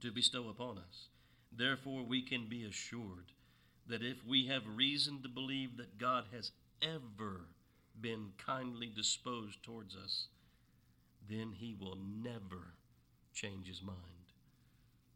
to 0.00 0.10
bestow 0.10 0.48
upon 0.48 0.78
us. 0.78 1.08
Therefore, 1.52 2.02
we 2.02 2.22
can 2.22 2.48
be 2.48 2.64
assured 2.64 3.32
that 3.88 4.02
if 4.02 4.24
we 4.26 4.46
have 4.46 4.62
reason 4.76 5.20
to 5.22 5.28
believe 5.28 5.76
that 5.76 5.98
God 5.98 6.24
has 6.32 6.52
ever 6.80 7.48
been 8.00 8.28
kindly 8.44 8.90
disposed 8.94 9.62
towards 9.62 9.96
us, 9.96 10.28
then 11.28 11.52
he 11.58 11.76
will 11.78 11.98
never 12.22 12.74
change 13.34 13.66
his 13.66 13.82
mind. 13.82 13.98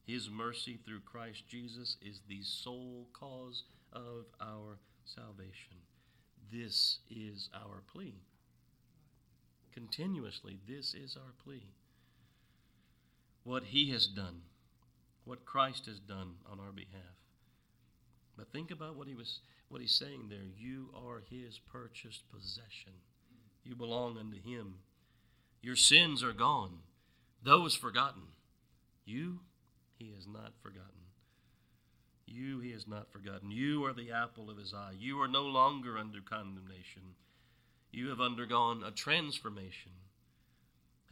His 0.07 0.29
mercy 0.29 0.79
through 0.85 1.01
Christ 1.01 1.49
Jesus 1.49 1.97
is 2.03 2.21
the 2.29 2.43
sole 2.43 3.07
cause 3.13 3.65
of 3.93 4.27
our 4.41 4.79
salvation. 5.05 5.77
This 6.53 6.99
is 7.11 7.49
our 7.55 7.83
plea. 7.93 8.15
Continuously, 9.75 10.59
this 10.69 10.95
is 10.95 11.17
our 11.17 11.33
plea 11.45 11.67
what 13.43 13.65
he 13.65 13.91
has 13.91 14.07
done, 14.07 14.41
what 15.27 15.45
Christ 15.45 15.85
has 15.85 15.99
done 15.99 16.37
on 16.51 16.59
our 16.59 16.73
behalf. 16.73 17.19
But 18.39 18.51
think 18.53 18.71
about 18.71 18.97
what 18.97 19.07
he 19.07 19.15
was 19.15 19.41
what 19.69 19.83
he's 19.83 19.95
saying 19.95 20.29
there. 20.31 20.39
You 20.57 20.89
are 20.95 21.23
his 21.29 21.59
purchased 21.59 22.23
possession. 22.33 22.95
You 23.65 23.75
belong 23.75 24.19
unto 24.19 24.41
Him. 24.41 24.75
Your 25.63 25.77
sins 25.77 26.23
are 26.23 26.35
gone, 26.35 26.81
those 27.43 27.75
forgotten. 27.75 28.23
You, 29.07 29.41
He 29.99 30.13
has 30.15 30.27
not 30.27 30.53
forgotten. 30.63 30.91
You, 32.27 32.61
He 32.61 32.73
has 32.73 32.87
not 32.87 33.11
forgotten. 33.11 33.51
You 33.51 33.85
are 33.87 33.95
the 33.95 34.13
apple 34.13 34.51
of 34.51 34.59
His 34.59 34.75
eye. 34.75 34.93
You 34.99 35.21
are 35.23 35.29
no 35.29 35.45
longer 35.45 35.97
under 35.97 36.21
condemnation. 36.21 37.03
You 37.95 38.09
have 38.09 38.21
undergone 38.21 38.83
a 38.83 38.91
transformation. 38.91 39.93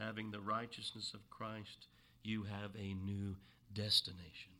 Having 0.00 0.32
the 0.32 0.40
righteousness 0.40 1.12
of 1.14 1.30
Christ, 1.30 1.86
you 2.24 2.42
have 2.42 2.74
a 2.76 2.94
new 2.94 3.36
destination. 3.72 4.50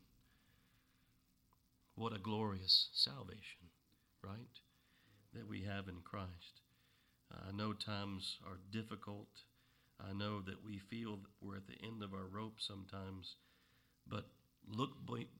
What 1.95 2.15
a 2.15 2.19
glorious 2.19 2.87
salvation, 2.93 3.67
right? 4.23 4.37
That 5.33 5.49
we 5.49 5.63
have 5.63 5.89
in 5.89 5.97
Christ. 6.05 6.61
I 7.29 7.51
know 7.51 7.73
times 7.73 8.37
are 8.47 8.57
difficult. 8.71 9.27
I 9.99 10.13
know 10.13 10.39
that 10.43 10.63
we 10.63 10.77
feel 10.77 11.17
that 11.17 11.31
we're 11.41 11.57
at 11.57 11.67
the 11.67 11.85
end 11.85 12.03
of 12.03 12.13
our 12.13 12.27
rope 12.31 12.55
sometimes, 12.59 13.35
but 14.07 14.27
look, 14.65 14.91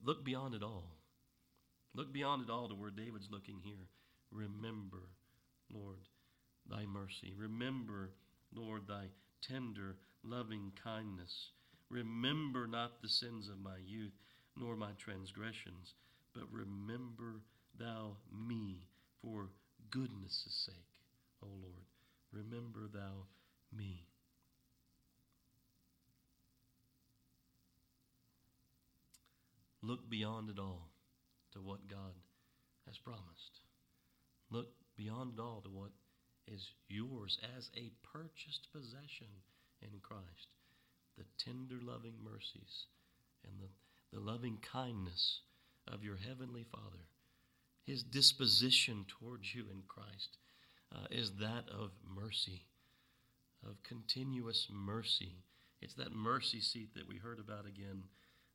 look 0.04 0.22
beyond 0.22 0.54
it 0.54 0.62
all. 0.62 0.98
Look 1.94 2.12
beyond 2.12 2.42
it 2.42 2.50
all 2.50 2.68
to 2.68 2.74
where 2.74 2.90
David's 2.90 3.30
looking 3.30 3.60
here. 3.64 3.88
Remember, 4.30 5.08
Lord, 5.72 6.00
thy 6.68 6.86
mercy. 6.86 7.32
Remember, 7.36 8.10
Lord, 8.54 8.82
thy 8.88 9.06
tender, 9.42 9.96
loving 10.22 10.72
kindness. 10.82 11.50
Remember 11.90 12.66
not 12.66 13.02
the 13.02 13.08
sins 13.08 13.48
of 13.48 13.60
my 13.60 13.76
youth, 13.84 14.14
nor 14.56 14.76
my 14.76 14.92
transgressions, 14.98 15.94
but 16.34 16.44
remember 16.50 17.40
thou 17.78 18.16
me 18.32 18.88
for 19.20 19.50
goodness' 19.90 20.66
sake. 20.66 20.74
O 21.42 21.46
Lord, 21.46 21.84
remember 22.32 22.88
thou 22.92 23.26
me. 23.76 24.06
Look 29.82 30.08
beyond 30.08 30.48
it 30.48 30.58
all 30.58 30.88
to 31.52 31.60
what 31.60 31.86
God 31.88 32.14
has 32.86 32.96
promised. 32.96 33.60
Look 34.50 34.68
beyond 34.96 35.34
it 35.38 35.42
all 35.42 35.60
to 35.62 35.70
what 35.70 35.90
is 36.52 36.72
yours 36.88 37.38
as 37.56 37.70
a 37.76 37.92
purchased 38.02 38.68
possession 38.72 39.28
in 39.82 40.00
Christ. 40.02 40.48
The 41.16 41.24
tender, 41.38 41.76
loving 41.82 42.14
mercies 42.22 42.86
and 43.44 43.52
the, 43.60 44.16
the 44.16 44.24
loving 44.24 44.58
kindness 44.72 45.40
of 45.86 46.02
your 46.02 46.16
Heavenly 46.16 46.64
Father. 46.70 47.06
His 47.84 48.02
disposition 48.02 49.04
towards 49.08 49.54
you 49.54 49.64
in 49.70 49.82
Christ 49.86 50.38
uh, 50.94 51.06
is 51.10 51.32
that 51.40 51.64
of 51.70 51.90
mercy, 52.16 52.62
of 53.66 53.82
continuous 53.82 54.68
mercy. 54.72 55.36
It's 55.82 55.94
that 55.94 56.14
mercy 56.14 56.60
seat 56.60 56.94
that 56.94 57.06
we 57.06 57.18
heard 57.18 57.38
about 57.38 57.66
again 57.66 58.04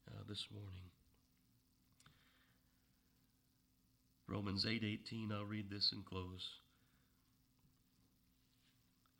uh, 0.07 0.23
this 0.27 0.47
morning. 0.51 0.89
Romans 4.27 4.65
8:18 4.65 5.31
I'll 5.31 5.45
read 5.45 5.69
this 5.69 5.91
and 5.91 6.05
close. 6.05 6.59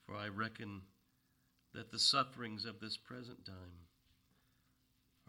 For 0.09 0.15
I 0.15 0.27
reckon 0.27 0.81
that 1.75 1.91
the 1.91 1.99
sufferings 1.99 2.65
of 2.65 2.79
this 2.79 2.97
present 2.97 3.45
time 3.45 3.85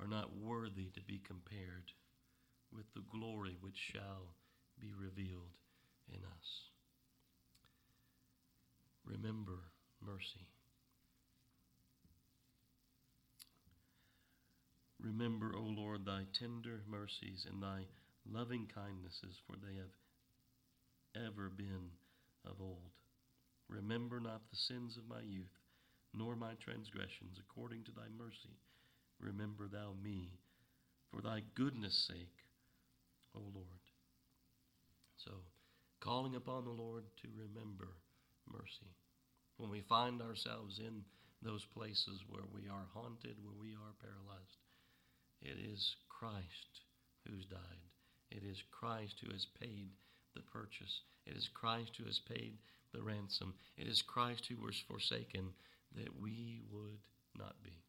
are 0.00 0.06
not 0.06 0.38
worthy 0.38 0.86
to 0.94 1.02
be 1.02 1.20
compared 1.22 1.92
with 2.74 2.86
the 2.94 3.02
glory 3.12 3.58
which 3.60 3.76
shall 3.76 4.32
be 4.80 4.94
revealed 4.98 5.52
in 6.08 6.20
us. 6.20 6.70
Remember 9.04 9.58
mercy. 10.00 10.46
Remember, 14.98 15.52
O 15.54 15.60
Lord, 15.60 16.06
thy 16.06 16.24
tender 16.32 16.80
mercies 16.88 17.46
and 17.50 17.62
thy 17.62 17.84
loving 18.30 18.66
kindnesses, 18.74 19.38
for 19.46 19.56
they 19.56 19.76
have 19.76 21.26
ever 21.26 21.50
been 21.50 21.90
of 22.46 22.62
old. 22.62 22.92
Remember 23.70 24.18
not 24.18 24.42
the 24.50 24.56
sins 24.56 24.96
of 24.96 25.08
my 25.08 25.22
youth, 25.22 25.54
nor 26.12 26.34
my 26.34 26.54
transgressions, 26.54 27.38
according 27.38 27.84
to 27.84 27.92
thy 27.92 28.08
mercy. 28.18 28.58
Remember 29.20 29.68
thou 29.68 29.94
me, 30.02 30.32
for 31.10 31.22
thy 31.22 31.42
goodness' 31.54 32.06
sake, 32.08 32.44
O 33.36 33.40
Lord. 33.54 33.84
So, 35.16 35.30
calling 36.00 36.34
upon 36.34 36.64
the 36.64 36.70
Lord 36.70 37.04
to 37.22 37.28
remember 37.36 37.88
mercy. 38.50 38.90
When 39.56 39.70
we 39.70 39.82
find 39.82 40.20
ourselves 40.20 40.80
in 40.80 41.04
those 41.42 41.64
places 41.64 42.24
where 42.28 42.48
we 42.52 42.68
are 42.68 42.88
haunted, 42.92 43.36
where 43.42 43.54
we 43.60 43.74
are 43.74 43.94
paralyzed, 44.02 44.58
it 45.42 45.58
is 45.72 45.94
Christ 46.08 46.82
who's 47.26 47.44
died. 47.46 47.84
It 48.30 48.42
is 48.42 48.62
Christ 48.70 49.16
who 49.22 49.32
has 49.32 49.46
paid 49.60 49.90
the 50.34 50.42
purchase. 50.42 51.02
It 51.26 51.36
is 51.36 51.48
Christ 51.52 51.92
who 51.98 52.04
has 52.04 52.20
paid 52.20 52.58
the 52.92 53.02
ransom. 53.02 53.54
It 53.76 53.86
is 53.86 54.02
Christ 54.02 54.46
who 54.46 54.64
was 54.64 54.82
forsaken 54.88 55.52
that 55.96 56.20
we 56.20 56.60
would 56.70 56.98
not 57.36 57.54
be. 57.62 57.82